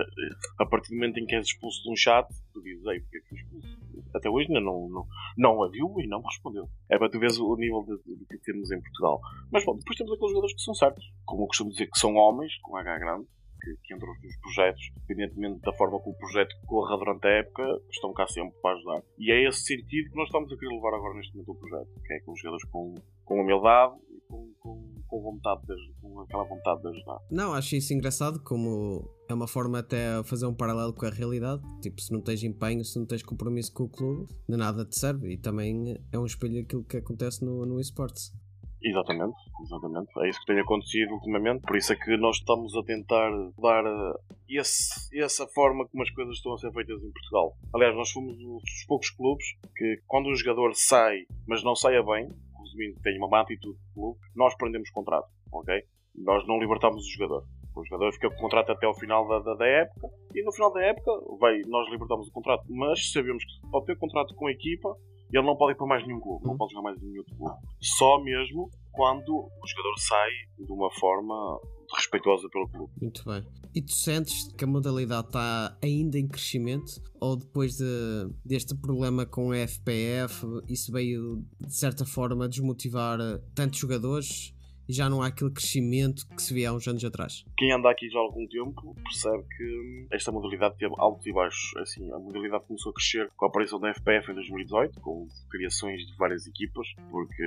A 0.59 0.67
partir 0.67 0.89
do 0.89 0.97
momento 0.97 1.21
em 1.21 1.25
que 1.27 1.37
és 1.37 1.47
expulso 1.47 1.81
de 1.85 1.93
um 1.93 1.95
chat, 1.95 2.27
tu 2.53 2.61
dizes, 2.61 2.85
ei, 2.87 2.99
porque 2.99 3.19
é 3.19 3.21
que 3.21 3.29
fui 3.29 3.39
expulso? 3.39 3.79
Até 4.15 4.29
hoje 4.29 4.47
ainda 4.49 4.61
não, 4.61 4.89
não, 4.89 5.07
não 5.37 5.63
a 5.63 5.69
viu 5.69 5.95
e 5.99 6.07
não 6.07 6.23
respondeu. 6.23 6.69
É 6.91 6.99
para 6.99 7.11
tu 7.11 7.19
veres 7.19 7.39
o 7.39 7.57
nível 7.57 7.85
de 7.85 8.27
que 8.27 8.39
temos 8.39 8.71
em 8.71 8.81
Portugal. 8.81 9.21
Mas 9.53 9.65
bom, 9.65 9.77
depois 9.77 9.97
temos 9.97 10.13
aqueles 10.13 10.31
jogadores 10.31 10.55
que 10.55 10.63
são 10.63 10.75
certos. 10.75 11.05
Como 11.25 11.43
eu 11.43 11.47
costumo 11.47 11.71
dizer, 11.71 11.87
que 11.87 11.99
são 11.99 12.15
homens, 12.15 12.59
com 12.63 12.77
H 12.77 12.99
grande, 12.99 13.27
que, 13.61 13.77
que 13.83 13.95
entram 13.95 14.13
nos 14.23 14.37
projetos, 14.39 14.91
independentemente 14.97 15.61
da 15.61 15.73
forma 15.73 15.99
como 16.01 16.15
o 16.15 16.19
projeto 16.19 16.55
corra 16.67 16.97
durante 16.97 17.27
a 17.27 17.31
época, 17.31 17.63
estão 17.91 18.13
cá 18.13 18.27
sempre 18.27 18.57
para 18.61 18.77
ajudar. 18.77 19.03
E 19.19 19.33
é 19.33 19.49
esse 19.49 19.63
sentido 19.63 20.11
que 20.11 20.17
nós 20.17 20.27
estamos 20.27 20.53
a 20.53 20.57
querer 20.57 20.75
levar 20.75 20.95
agora 20.95 21.15
neste 21.15 21.35
momento 21.35 21.53
o 21.53 21.57
projeto, 21.57 21.89
que 22.05 22.15
é 22.15 22.21
com 22.21 22.33
os 22.33 22.41
jogadores 22.41 22.69
com, 22.71 22.95
com 23.25 23.41
humildade 23.41 23.95
e 24.11 24.21
com, 24.29 24.53
com, 24.61 24.98
com 25.09 25.21
vontade 25.21 25.63
de, 25.67 25.75
com 26.01 26.21
aquela 26.21 26.45
vontade 26.45 26.83
de 26.83 26.89
ajudar. 26.89 27.19
Não, 27.31 27.55
acho 27.55 27.75
isso 27.77 27.93
engraçado, 27.93 28.41
como 28.43 29.09
é 29.29 29.35
uma 29.35 29.49
forma 29.49 29.79
até 29.81 30.09
a 30.17 30.25
fazer 30.25 30.47
um 30.47 30.55
paralelo 30.55 30.93
com 30.93 31.07
a 31.07 31.11
realidade. 31.11 31.63
Tipo, 31.81 32.01
se 32.01 32.13
não 32.13 32.21
tens 32.21 32.43
empenho, 32.45 32.85
se 32.85 32.99
não 32.99 33.07
tens 33.07 33.23
compromisso 33.23 33.73
com 33.73 33.85
o 33.85 33.89
clube, 33.89 34.27
de 34.49 34.57
nada 34.57 34.85
te 34.85 34.99
serve. 34.99 35.33
E 35.33 35.37
também 35.37 35.97
é 36.13 36.19
um 36.19 36.27
espelho 36.27 36.61
daquilo 36.63 36.85
que 36.85 36.99
acontece 36.99 37.45
no, 37.45 37.65
no 37.67 37.81
esportes. 37.81 38.33
Exatamente, 38.81 39.35
exatamente. 39.65 40.09
É 40.21 40.29
isso 40.31 40.39
que 40.39 40.47
tem 40.47 40.61
acontecido 40.61 41.11
ultimamente. 41.15 41.63
Por 41.63 41.77
isso 41.77 41.93
é 41.93 41.97
que 41.97 42.17
nós 42.17 42.37
estamos 42.37 42.73
a 42.77 42.83
tentar 42.85 43.29
dar 43.61 43.85
eh, 43.85 44.15
esse- 44.51 45.19
essa 45.21 45.49
forma 45.49 45.85
como 45.89 46.03
as 46.05 46.11
coisas 46.11 46.37
estão 46.37 46.55
a 46.55 46.59
ser 46.59 46.73
feitas 46.73 47.03
em 47.03 47.11
Portugal. 47.11 47.57
Aliás, 47.75 47.97
nós 47.97 48.09
fomos 48.13 48.35
um 48.39 48.59
dos 48.59 48.85
poucos 48.87 49.11
clubes 49.11 49.45
que, 49.77 50.01
quando 50.07 50.29
um 50.29 50.35
jogador 50.37 50.73
sai, 50.77 51.27
mas 51.45 51.65
não 51.65 51.75
saia 51.75 52.05
bem, 52.05 52.29
resumindo, 52.79 53.01
tem 53.03 53.19
uma 53.19 53.29
má 53.29 53.41
atitude 53.41 53.77
do 53.77 53.95
clube, 53.95 54.19
nós 54.35 54.55
prendemos 54.57 54.91
contrato, 54.91 55.29
ok? 55.53 55.83
Nós 56.15 56.47
não 56.47 56.59
libertamos 56.59 57.05
o 57.05 57.11
jogador. 57.11 57.45
O 57.77 57.85
jogador 57.85 58.13
fica 58.13 58.29
com 58.29 58.37
o 58.37 58.41
contrato 58.41 58.73
até 58.73 58.87
ao 58.87 58.95
final 58.95 59.29
da, 59.29 59.39
da, 59.41 59.55
da 59.55 59.67
época 59.67 60.09
e 60.35 60.43
no 60.43 60.53
final 60.53 60.73
da 60.73 60.83
época 60.83 61.13
vai, 61.39 61.61
nós 61.67 61.89
libertamos 61.91 62.29
o 62.29 62.33
contrato. 62.33 62.65
Mas 62.69 63.13
sabemos 63.13 63.45
que 63.45 63.71
pode 63.71 63.87
ter 63.87 63.97
contrato 63.97 64.35
com 64.35 64.47
a 64.49 64.51
equipa 64.51 64.97
ele 65.33 65.47
não 65.47 65.57
pode 65.57 65.73
ir 65.73 65.77
para 65.77 65.87
mais 65.87 66.07
nenhum 66.07 66.21
clube, 66.21 66.47
não 66.47 66.57
pode 66.57 66.73
jogar 66.73 66.85
mais 66.85 67.03
em 67.03 67.07
nenhum 67.07 67.19
outro 67.19 67.37
clube. 67.37 67.55
Só 67.81 68.21
mesmo 68.23 68.71
quando 68.93 69.29
o 69.31 69.67
jogador 69.67 69.99
sai 69.99 70.31
de 70.59 70.73
uma 70.73 70.91
forma 70.93 71.61
respeitosa 71.95 72.49
pelo 72.51 72.69
clube. 72.69 72.93
Muito 73.01 73.25
bem. 73.25 73.45
E 73.75 73.83
tu 73.83 73.93
sentes 73.93 74.53
que 74.53 74.65
a 74.65 74.67
modalidade 74.67 75.29
está 75.29 75.77
ainda 75.83 76.19
em 76.19 76.27
crescimento? 76.27 77.01
Ou 77.21 77.37
depois 77.37 77.77
de- 77.77 78.29
deste 78.45 78.75
problema 78.77 79.25
com 79.25 79.53
a 79.53 79.57
FPF, 79.59 80.45
isso 80.69 80.91
veio 80.93 81.45
de 81.61 81.75
certa 81.75 82.05
forma 82.05 82.49
desmotivar 82.49 83.21
eh, 83.21 83.39
tantos 83.55 83.79
jogadores 83.79 84.53
e 84.89 84.93
já 84.93 85.09
não 85.11 85.21
há 85.23 85.27
aquele 85.29 85.51
crescimento 85.51 86.27
que 86.29 86.41
se 86.43 86.55
via 86.55 86.71
há 86.71 86.73
uns 86.73 86.87
anos 86.89 87.05
atrás? 87.05 87.45
Quem 87.57 87.71
anda 87.73 87.91
aqui 87.91 88.09
já 88.09 88.19
há 88.19 88.23
algum 88.23 88.47
tempo 88.47 88.95
percebe 89.05 89.45
que 89.57 90.07
esta 90.11 90.33
modalidade 90.33 90.77
teve 90.79 90.95
altos 90.99 91.27
e 91.27 91.33
baixos. 91.33 91.77
Assim, 91.77 92.11
a 92.13 92.19
modalidade 92.19 92.65
começou 92.67 92.91
a 92.91 92.95
crescer 92.95 93.31
com 93.37 93.45
a 93.45 93.49
aparição 93.49 93.79
da 93.79 93.93
FPF 93.93 94.31
em 94.31 94.35
2018, 94.35 95.01
com 95.01 95.29
criações 95.51 96.07
de 96.07 96.17
várias 96.17 96.47
equipas, 96.47 96.87
porque 97.11 97.43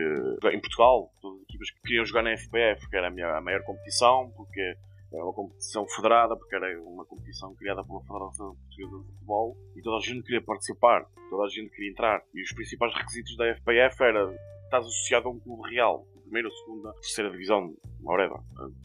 em 0.54 0.60
Portugal 0.60 1.12
todas 1.22 1.38
as 1.40 1.44
equipas 1.44 1.72
que 1.72 1.82
queriam 1.82 2.06
jogar 2.06 2.24
na 2.24 2.38
FPF, 2.38 2.88
que 2.90 2.96
era 2.96 3.08
a, 3.08 3.12
minha- 3.12 3.38
a 3.38 3.42
maior 3.42 3.64
competição, 3.64 4.32
porque 4.36 4.76
era 5.14 5.24
uma 5.24 5.34
competição 5.34 5.86
federada, 5.90 6.38
porque 6.38 6.56
era 6.56 6.82
uma 6.84 7.04
competição 7.06 7.54
criada 7.56 7.84
pela 7.84 8.02
Federação 8.02 8.56
Portuguesa 8.56 8.98
de 9.04 9.12
Futebol, 9.14 9.58
e 9.76 9.82
toda 9.82 9.98
a 9.98 10.00
gente 10.00 10.24
queria 10.24 10.42
participar, 10.42 11.06
toda 11.30 11.44
a 11.44 11.50
gente 11.50 11.70
queria 11.72 11.92
entrar. 11.92 12.22
E 12.34 12.42
os 12.42 12.54
principais 12.54 12.94
requisitos 12.96 13.36
da 13.36 13.54
FPF 13.56 14.04
era 14.04 14.34
estás 14.66 14.86
associado 14.86 15.28
a 15.28 15.32
um 15.32 15.40
clube 15.40 15.70
real, 15.70 16.08
primeira, 16.32 16.50
segunda, 16.64 16.94
terceira 16.94 17.30
divisão, 17.30 17.76
whatever. 18.02 18.38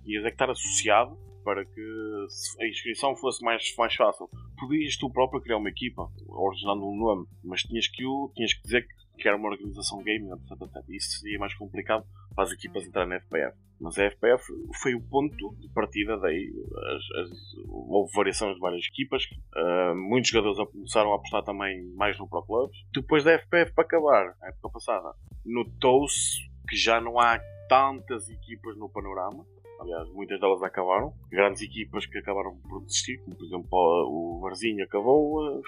Ias 0.04 0.24
é 0.24 0.28
que 0.28 0.34
estar 0.34 0.50
associado 0.50 1.16
para 1.44 1.64
que 1.64 2.26
a 2.60 2.66
inscrição 2.66 3.14
fosse 3.14 3.44
mais, 3.44 3.62
mais 3.78 3.94
fácil. 3.94 4.28
Podias 4.58 4.96
tu 4.96 5.08
próprio 5.10 5.40
criar 5.40 5.58
uma 5.58 5.68
equipa, 5.70 6.10
originando 6.26 6.84
um 6.84 6.96
nome, 6.96 7.26
mas 7.44 7.62
tinhas 7.62 7.86
que, 7.86 8.04
o, 8.04 8.32
tinhas 8.34 8.52
que 8.52 8.62
dizer 8.64 8.84
que 9.16 9.28
era 9.28 9.36
uma 9.36 9.48
organização 9.48 9.98
gaming, 10.02 10.28
etc, 10.32 10.60
etc. 10.60 10.84
Isso 10.90 11.20
seria 11.20 11.38
mais 11.38 11.54
complicado 11.54 12.04
para 12.34 12.44
as 12.44 12.50
equipas 12.52 12.84
entrarem 12.84 13.10
na 13.10 13.20
FPF. 13.20 13.56
Mas 13.80 13.96
a 13.98 14.04
FPF 14.10 14.44
foi 14.82 14.94
o 14.94 15.00
ponto 15.08 15.54
de 15.60 15.68
partida 15.72 16.18
daí. 16.18 16.52
As- 16.96 17.30
as- 17.30 17.54
houve 17.68 18.12
variações 18.14 18.54
de 18.54 18.60
várias 18.60 18.84
equipas. 18.86 19.22
ah, 19.54 19.94
muitos 19.94 20.30
jogadores 20.30 20.70
começaram 20.72 21.12
a 21.12 21.16
apostar 21.16 21.44
também 21.44 21.82
mais 21.94 22.18
no 22.18 22.28
Pro 22.28 22.42
Clubs. 22.44 22.76
Depois 22.92 23.22
da 23.22 23.32
FPF 23.38 23.72
para 23.72 23.84
acabar, 23.84 24.34
a 24.42 24.48
época 24.48 24.70
passada, 24.70 25.14
notou-se 25.44 26.38
que 26.68 26.76
já 26.76 27.00
não 27.00 27.18
há 27.18 27.38
tantas 27.68 28.28
equipas 28.28 28.76
no 28.76 28.88
panorama. 28.88 29.44
Aliás, 29.80 30.08
muitas 30.10 30.40
delas 30.40 30.62
acabaram. 30.62 31.12
Grandes 31.30 31.62
equipas 31.62 32.06
que 32.06 32.18
acabaram 32.18 32.56
por 32.68 32.82
desistir, 32.84 33.18
como 33.18 33.36
por 33.36 33.44
exemplo 33.44 33.68
o 33.72 34.40
Varzinho 34.40 34.84
acabou, 34.84 35.46
eh, 35.46 35.60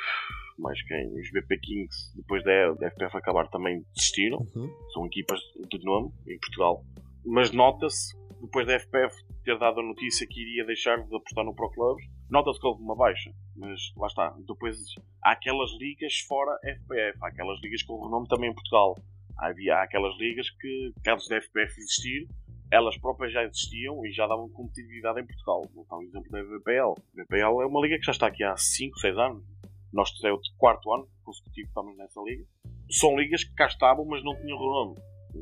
mais 0.59 0.83
quem? 0.83 1.13
Os 1.19 1.31
BP 1.31 1.59
Kings, 1.59 2.17
depois 2.17 2.43
da 2.43 2.73
da 2.73 2.91
FPF 2.91 3.17
acabar, 3.17 3.49
também 3.49 3.85
desistiram. 3.95 4.39
Uhum. 4.55 4.71
São 4.93 5.07
equipas 5.07 5.41
de 5.71 5.85
nome 5.85 6.11
em 6.27 6.39
Portugal. 6.39 6.85
Mas 7.25 7.53
nota-se, 7.53 8.17
depois 8.41 8.67
da 8.67 8.79
FPF 8.79 9.15
ter 9.45 9.59
dado 9.59 9.81
a 9.81 9.83
notícia 9.83 10.27
que 10.27 10.41
iria 10.41 10.65
deixar 10.65 10.97
de 10.97 11.15
apostar 11.15 11.45
no 11.45 11.55
Pro 11.55 11.71
Clubs, 11.71 12.05
nota-se 12.31 12.61
que 12.61 12.67
houve 12.67 12.83
uma 12.83 12.97
baixa. 12.97 13.31
Mas 13.57 13.81
lá 13.97 14.07
está. 14.07 14.35
Depois 14.47 14.77
há 15.23 15.33
aquelas 15.33 15.71
ligas 15.79 16.19
fora 16.27 16.59
FPF, 16.63 17.19
há 17.23 17.29
aquelas 17.29 17.61
ligas 17.61 17.83
com 17.83 18.03
renome 18.03 18.27
também 18.29 18.51
em 18.51 18.55
Portugal. 18.55 18.97
Havia 19.39 19.77
aquelas 19.77 20.17
ligas 20.19 20.51
que, 20.51 20.93
caso 21.05 21.29
da 21.29 21.41
FPF 21.41 21.79
existir, 21.79 22.29
elas 22.71 22.99
próprias 22.99 23.33
já 23.33 23.45
existiam 23.45 24.05
e 24.05 24.13
já 24.13 24.27
davam 24.27 24.49
competitividade 24.51 25.21
em 25.21 25.27
Portugal. 25.27 25.63
Vou 25.75 25.87
dar 25.89 25.97
um 25.97 26.03
exemplo 26.03 26.31
da 26.31 26.43
VPL. 26.43 26.93
A 26.93 27.23
VPL 27.23 27.63
é 27.63 27.67
uma 27.67 27.81
liga 27.81 27.99
que 27.99 28.05
já 28.05 28.13
está 28.13 28.27
aqui 28.27 28.45
há 28.45 28.57
5, 28.57 28.99
6 28.99 29.17
anos. 29.17 29.45
Nós 29.93 30.13
é 30.23 30.33
o 30.33 30.39
quarto 30.59 30.93
ano 30.93 31.09
consecutivo 31.25 31.67
que 31.67 31.71
estamos 31.71 31.97
nessa 31.97 32.21
liga. 32.23 32.45
São 32.91 33.17
ligas 33.17 33.45
que 33.45 33.55
cá 33.55 33.67
estavam, 33.67 34.05
mas 34.05 34.23
não 34.23 34.35
tinham 34.37 34.59
renome. 34.59 34.97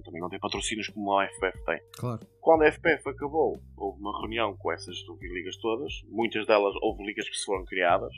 Também 0.05 0.21
não 0.21 0.29
têm 0.29 0.39
patrocínios 0.39 0.89
como 0.89 1.19
a 1.19 1.27
FPF 1.27 1.65
tem. 1.65 1.81
Claro. 1.97 2.27
Quando 2.41 2.63
a 2.63 2.67
FPF 2.71 3.09
acabou, 3.09 3.61
houve 3.77 4.01
uma 4.01 4.21
reunião 4.21 4.57
com 4.57 4.71
essas 4.73 4.97
ligas 5.21 5.57
todas. 5.57 5.93
Muitas 6.09 6.47
delas 6.47 6.75
houve 6.83 7.05
ligas 7.05 7.29
que 7.29 7.37
se 7.37 7.45
foram 7.45 7.65
criadas. 7.65 8.13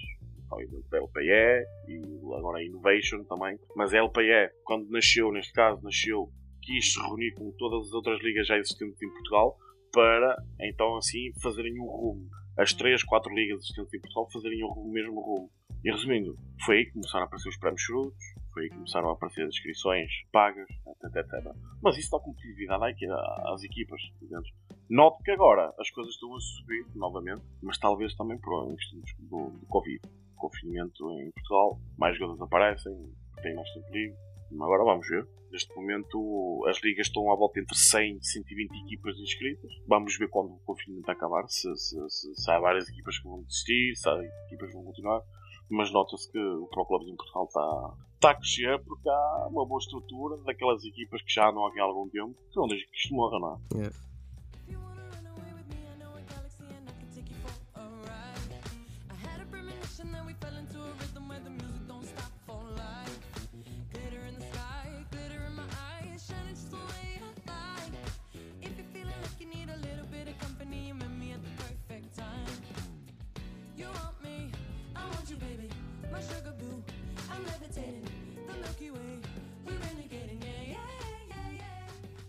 Ao 0.50 0.58
da 0.90 0.98
LPE 0.98 1.66
e 1.88 2.00
agora 2.36 2.58
a 2.58 2.64
Innovation 2.64 3.24
também. 3.24 3.58
Mas 3.76 3.92
a 3.92 3.98
LPE, 3.98 4.50
quando 4.64 4.90
nasceu, 4.90 5.30
neste 5.32 5.52
caso, 5.52 5.82
nasceu, 5.82 6.30
quis 6.62 6.92
se 6.92 7.00
reunir 7.00 7.32
com 7.34 7.52
todas 7.52 7.88
as 7.88 7.92
outras 7.92 8.20
ligas 8.22 8.46
já 8.46 8.56
existentes 8.56 9.00
em 9.02 9.10
Portugal 9.10 9.56
para 9.92 10.36
então 10.60 10.96
assim 10.96 11.32
fazerem 11.40 11.80
um 11.80 11.86
rumo. 11.86 12.28
As 12.56 12.72
três, 12.72 13.02
quatro 13.04 13.32
ligas 13.32 13.60
existentes 13.62 13.94
em 13.94 14.00
Portugal 14.00 14.28
fazerem 14.32 14.62
o 14.64 14.84
mesmo 14.90 15.20
rumo. 15.20 15.50
E 15.84 15.92
resumindo, 15.92 16.36
foi 16.64 16.78
aí 16.78 16.86
que 16.86 16.92
começaram 16.92 17.22
a 17.22 17.26
aparecer 17.26 17.48
os 17.48 17.56
prémios 17.56 17.82
frutos, 17.84 18.24
foi 18.52 18.64
aí 18.64 18.68
que 18.68 18.74
começaram 18.74 19.10
a 19.10 19.12
aparecer 19.12 19.42
as 19.42 19.54
inscrições 19.54 20.10
pagas, 20.32 20.68
etc, 20.68 21.16
etc. 21.16 21.54
Mas 21.80 21.96
isso 21.96 22.10
dá 22.10 22.18
competitividade 22.18 23.06
às 23.44 23.62
equipas, 23.62 24.00
entendes? 24.20 24.52
Noto 24.90 25.22
que 25.22 25.30
agora 25.30 25.72
as 25.78 25.88
coisas 25.90 26.14
estão 26.14 26.34
a 26.34 26.40
subir 26.40 26.84
novamente, 26.96 27.42
mas 27.62 27.78
talvez 27.78 28.14
também 28.16 28.38
por 28.38 28.74
questões 28.74 29.04
do, 29.20 29.50
do 29.50 29.66
Covid. 29.66 30.00
Confinamento 30.38 31.10
em 31.20 31.30
Portugal, 31.32 31.80
mais 31.96 32.16
jogadores 32.16 32.42
aparecem, 32.42 33.12
têm 33.42 33.54
mais 33.54 33.70
tempo 33.72 33.92
livre. 33.92 34.16
Agora 34.54 34.84
vamos 34.84 35.06
ver. 35.06 35.26
Neste 35.50 35.74
momento 35.74 36.64
as 36.68 36.80
ligas 36.82 37.06
estão 37.06 37.30
à 37.32 37.36
volta 37.36 37.58
entre 37.60 37.76
100 37.76 38.16
e 38.16 38.24
120 38.24 38.84
equipas 38.84 39.18
inscritas. 39.18 39.70
Vamos 39.86 40.16
ver 40.16 40.28
quando 40.28 40.52
o 40.52 40.58
confinamento 40.64 41.10
acabar, 41.10 41.48
se, 41.48 41.74
se, 41.76 41.96
se, 42.08 42.34
se 42.34 42.50
há 42.50 42.58
várias 42.58 42.88
equipas 42.88 43.18
que 43.18 43.28
vão 43.28 43.42
desistir, 43.42 43.96
se 43.96 44.08
há 44.08 44.14
equipas 44.46 44.68
que 44.68 44.74
vão 44.74 44.84
continuar. 44.84 45.22
Mas 45.70 45.90
nota-se 45.92 46.30
que 46.30 46.38
o 46.38 46.66
Pro 46.68 46.86
Clubs 46.86 47.08
em 47.08 47.16
Portugal 47.16 47.44
está, 47.44 47.94
está 48.14 48.30
a 48.30 48.34
crescer 48.34 48.82
porque 48.84 49.08
há 49.08 49.48
uma 49.50 49.66
boa 49.66 49.78
estrutura 49.78 50.36
daquelas 50.44 50.84
equipas 50.84 51.22
que 51.22 51.32
já 51.32 51.48
andam 51.48 51.66
aqui 51.66 51.78
há 51.78 51.84
algum 51.84 52.08
tempo, 52.08 52.34
que 52.50 52.56
não 52.56 52.66
deixam 52.66 52.88
que 52.90 52.96
isto 52.96 53.14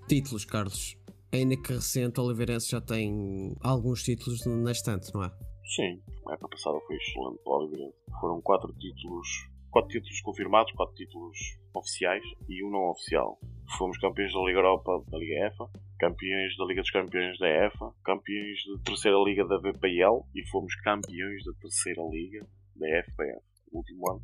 Títulos, 0.09 0.43
Carlos. 0.43 0.97
Ainda 1.31 1.55
que 1.55 1.71
recente, 1.71 2.19
Oliveirense 2.19 2.71
já 2.71 2.81
tem 2.81 3.55
alguns 3.61 4.01
títulos 4.01 4.43
na 4.43 4.71
estante, 4.71 5.13
não 5.13 5.23
é? 5.23 5.29
Sim, 5.63 6.01
a 6.27 6.33
época 6.33 6.49
passada 6.49 6.79
foi 6.87 6.95
excelente 6.95 7.37
para 7.43 7.53
o 7.53 7.57
Oliveirense. 7.57 7.95
Foram 8.19 8.41
quatro 8.41 8.73
títulos, 8.73 9.27
quatro 9.69 9.91
títulos 9.91 10.19
confirmados, 10.21 10.73
quatro 10.73 10.95
títulos 10.95 11.37
oficiais 11.75 12.23
e 12.49 12.65
um 12.65 12.71
não 12.71 12.89
oficial. 12.89 13.39
Fomos 13.77 13.99
campeões 13.99 14.33
da 14.33 14.39
Liga 14.39 14.57
Europa 14.57 14.99
da 15.11 15.17
Liga 15.19 15.45
EFA, 15.45 15.69
campeões 15.99 16.57
da 16.57 16.65
Liga 16.65 16.81
dos 16.81 16.89
Campeões 16.89 17.37
da 17.37 17.47
EFA, 17.47 17.93
campeões 18.03 18.57
da 18.65 18.83
terceira 18.83 19.17
Liga 19.23 19.45
da 19.45 19.59
VPL 19.59 20.25
e 20.33 20.43
fomos 20.49 20.73
campeões 20.77 21.43
da 21.45 21.53
terceira 21.61 22.01
Liga 22.09 22.47
da 22.77 22.87
FPF, 23.03 23.45
o 23.71 23.77
último 23.77 24.09
ano 24.09 24.23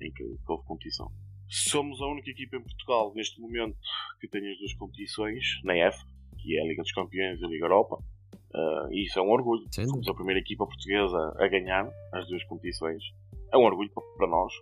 em 0.00 0.12
que 0.12 0.22
houve 0.46 0.64
competição. 0.64 1.10
Somos 1.48 2.00
a 2.00 2.06
única 2.06 2.30
equipa 2.30 2.56
em 2.56 2.62
Portugal 2.62 3.12
neste 3.14 3.40
momento 3.40 3.76
que 4.20 4.28
tem 4.28 4.50
as 4.50 4.58
duas 4.58 4.72
competições 4.74 5.60
na 5.62 5.76
F, 5.76 6.04
que 6.38 6.56
é 6.58 6.62
a 6.62 6.64
Liga 6.66 6.82
dos 6.82 6.92
Campeões 6.92 7.40
e 7.40 7.44
a 7.44 7.48
Liga 7.48 7.64
Europa. 7.66 7.98
Ah, 8.54 8.88
e 8.90 9.04
isso 9.04 9.18
é 9.18 9.22
um 9.22 9.30
orgulho. 9.30 9.64
Fomos 9.74 9.90
dúvida. 9.92 10.10
a 10.10 10.14
primeira 10.14 10.40
equipa 10.40 10.66
portuguesa 10.66 11.34
a 11.38 11.48
ganhar 11.48 11.88
as 12.12 12.26
duas 12.28 12.42
competições. 12.44 13.02
É 13.52 13.56
um 13.56 13.62
orgulho 13.62 13.90
pa- 13.90 14.02
para 14.16 14.26
nós. 14.26 14.52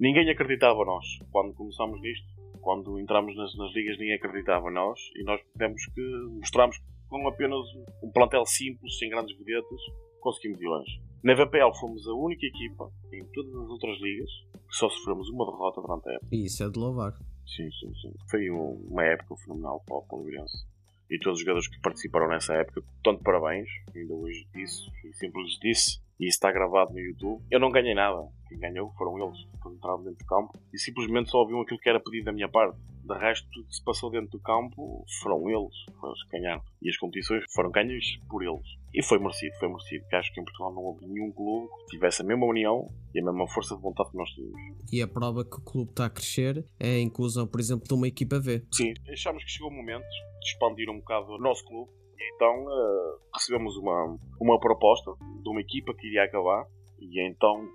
Ninguém 0.00 0.28
acreditava 0.30 0.84
nós 0.84 1.04
quando 1.30 1.54
começámos 1.54 2.00
nisto. 2.00 2.26
Quando 2.60 2.98
entramos 3.00 3.36
nas, 3.36 3.56
nas 3.56 3.72
ligas, 3.74 3.98
ninguém 3.98 4.14
acreditava 4.14 4.70
nós. 4.70 4.98
E 5.16 5.24
nós 5.24 5.40
tivemos 5.52 5.84
que 5.86 6.00
mostrarmos 6.38 6.78
que 6.78 6.84
com 7.08 7.26
apenas 7.28 7.60
um 8.02 8.10
plantel 8.10 8.46
simples, 8.46 8.98
sem 8.98 9.10
grandes 9.10 9.36
vedetas, 9.36 9.80
conseguimos 10.20 10.60
ir 10.62 10.66
longe. 10.66 11.00
Na 11.22 11.34
VPL 11.34 11.72
fomos 11.78 12.06
a 12.08 12.14
única 12.14 12.44
equipa 12.46 12.90
em 13.12 13.24
todas 13.32 13.54
as 13.54 13.68
outras 13.68 14.00
ligas 14.00 14.28
que 14.68 14.74
só 14.76 14.88
sofremos 14.88 15.28
uma 15.30 15.44
derrota 15.46 15.80
durante 15.80 16.08
a 16.08 16.12
época. 16.14 16.28
E 16.34 16.44
isso 16.46 16.64
é 16.64 16.68
de 16.68 16.78
louvar. 16.78 17.12
Sim, 17.46 17.70
sim, 17.70 17.92
sim. 18.00 18.12
Foi 18.30 18.50
um- 18.50 18.86
uma 18.90 19.04
época 19.04 19.36
fenomenal 19.44 19.82
para 19.86 19.96
o 19.96 20.02
Polivirense. 20.02 20.66
E 21.10 21.18
todos 21.18 21.38
os 21.38 21.40
jogadores 21.44 21.68
que 21.68 21.80
participaram 21.80 22.28
nessa 22.28 22.54
época, 22.54 22.82
tanto 23.04 23.22
parabéns, 23.22 23.68
ainda 23.94 24.14
hoje 24.14 24.46
disse, 24.54 24.88
e 25.04 25.12
sempre 25.14 25.42
lhes 25.42 25.58
disse, 25.60 26.00
e 26.18 26.26
isso 26.26 26.36
está 26.36 26.50
gravado 26.50 26.92
no 26.92 26.98
YouTube. 27.00 27.42
Eu 27.50 27.60
não 27.60 27.70
ganhei 27.70 27.94
nada. 27.94 28.26
Quem 28.48 28.58
ganhou 28.58 28.90
foram 28.96 29.18
eles, 29.18 29.38
que 29.62 29.68
entraram 29.68 30.02
dentro 30.02 30.18
do 30.18 30.24
campo 30.26 30.58
e 30.72 30.78
simplesmente 30.78 31.30
só 31.30 31.38
ouviam 31.40 31.60
aquilo 31.60 31.78
que 31.78 31.88
era 31.88 32.00
pedido 32.00 32.24
da 32.24 32.32
minha 32.32 32.48
parte. 32.48 32.78
De 33.02 33.18
resto, 33.18 33.48
tudo 33.52 33.66
que 33.66 33.74
se 33.74 33.84
passou 33.84 34.10
dentro 34.10 34.30
do 34.30 34.40
campo 34.40 35.04
foram 35.20 35.50
eles, 35.50 35.74
foram 35.98 36.12
eles 36.12 36.24
que 36.24 36.38
ganharam. 36.38 36.62
E 36.80 36.88
as 36.88 36.96
competições 36.96 37.44
foram 37.52 37.70
ganhas 37.70 38.04
por 38.28 38.42
eles. 38.42 38.66
E 38.94 39.02
foi 39.02 39.18
merecido, 39.18 39.56
foi 39.58 39.68
merecido. 39.68 40.06
Que 40.08 40.16
acho 40.16 40.32
que 40.32 40.40
em 40.40 40.44
Portugal 40.44 40.72
não 40.72 40.82
houve 40.82 41.06
nenhum 41.06 41.32
clube 41.32 41.68
que 41.80 41.96
tivesse 41.96 42.22
a 42.22 42.24
mesma 42.24 42.46
união 42.46 42.88
e 43.14 43.20
a 43.20 43.24
mesma 43.24 43.48
força 43.48 43.74
de 43.74 43.82
vontade 43.82 44.10
que 44.10 44.16
nós 44.16 44.30
tínhamos. 44.30 44.56
E 44.92 45.02
a 45.02 45.08
prova 45.08 45.44
que 45.44 45.56
o 45.56 45.60
clube 45.60 45.90
está 45.90 46.06
a 46.06 46.10
crescer 46.10 46.64
é 46.78 46.96
a 46.96 47.00
inclusão, 47.00 47.46
por 47.46 47.58
exemplo, 47.58 47.88
de 47.88 47.94
uma 47.94 48.06
equipa 48.06 48.38
V. 48.38 48.64
Sim, 48.72 48.94
achámos 49.10 49.42
que 49.44 49.50
chegou 49.50 49.70
o 49.70 49.74
momento 49.74 50.04
de 50.04 50.46
expandir 50.46 50.88
um 50.88 50.98
bocado 50.98 51.32
o 51.32 51.38
nosso 51.38 51.64
clube. 51.64 51.90
E 52.18 52.34
então 52.34 52.66
eh, 52.70 53.16
recebemos 53.34 53.76
uma, 53.76 54.16
uma 54.40 54.60
proposta 54.60 55.12
de 55.42 55.48
uma 55.48 55.60
equipa 55.60 55.92
que 55.94 56.06
iria 56.06 56.24
acabar 56.24 56.66
e 57.00 57.20
então 57.20 57.68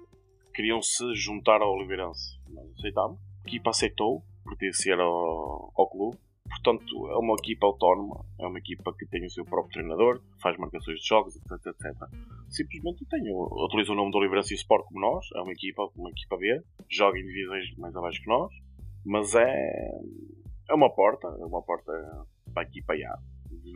queriam 0.53 0.81
se 0.81 1.13
juntar 1.15 1.62
ao 1.62 1.74
Oliveirense. 1.74 2.39
Nós 2.50 2.72
aceitámos. 2.77 3.19
A 3.43 3.48
equipa 3.48 3.69
aceitou 3.69 4.24
pertencer 4.48 5.00
ao, 5.00 5.72
ao 5.75 5.89
clube. 5.89 6.18
Portanto, 6.50 7.10
é 7.10 7.18
uma 7.18 7.36
equipa 7.36 7.66
autónoma, 7.66 8.25
é 8.39 8.48
uma 8.48 8.58
equipa 8.58 8.94
que 8.98 9.06
tem 9.06 9.25
o 9.25 9.30
seu 9.30 9.44
próprio 9.44 9.74
treinador, 9.74 10.22
faz 10.42 10.58
marcações 10.58 11.00
de 11.00 11.08
jogos, 11.08 11.36
etc, 11.36 11.51
etc. 11.68 11.94
Simplesmente 12.50 13.06
tem, 13.06 13.22
utiliza 13.32 13.92
o 13.92 13.96
nome 13.96 14.12
do 14.12 14.18
Oliveirense 14.18 14.54
Sport 14.56 14.86
como 14.86 15.01
nós, 15.01 15.25
é 15.36 15.42
uma 15.42 15.51
equipa, 15.51 15.89
uma 15.96 16.10
equipa 16.10 16.38
B, 16.38 16.63
joga 16.89 17.20
em 17.20 17.25
divisões 17.25 17.75
mais 17.77 17.96
abaixo 17.96 18.22
que 18.22 18.30
nós, 18.30 18.54
mas 19.06 19.36
é, 19.36 19.92
é 20.70 20.74
uma 20.74 20.89
porta, 20.89 21.27
é 21.27 21.46
uma 21.46 21.62
porta 21.62 21.92
para 22.54 22.63
a 22.63 22.66
equipa 22.66 22.94
A. 22.94 23.20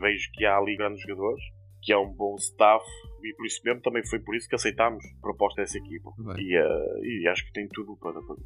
Vejo 0.00 0.30
que 0.32 0.46
há 0.46 0.56
ali 0.56 0.76
grandes 0.76 1.02
jogadores, 1.02 1.44
que 1.82 1.92
há 1.92 2.00
um 2.00 2.12
bom 2.12 2.36
staff, 2.36 2.84
e 3.24 3.34
por 3.34 3.46
isso 3.46 3.60
mesmo 3.64 3.80
também 3.82 4.04
foi 4.06 4.18
por 4.20 4.34
isso 4.36 4.48
que 4.48 4.54
aceitámos 4.54 5.04
a 5.04 5.20
proposta 5.20 5.62
dessa 5.62 5.78
equipa. 5.78 6.10
E, 6.38 6.56
eh, 6.56 7.00
e 7.22 7.28
acho 7.28 7.44
que 7.46 7.52
tem 7.52 7.68
tudo 7.68 7.96
para, 7.96 8.14
para, 8.22 8.36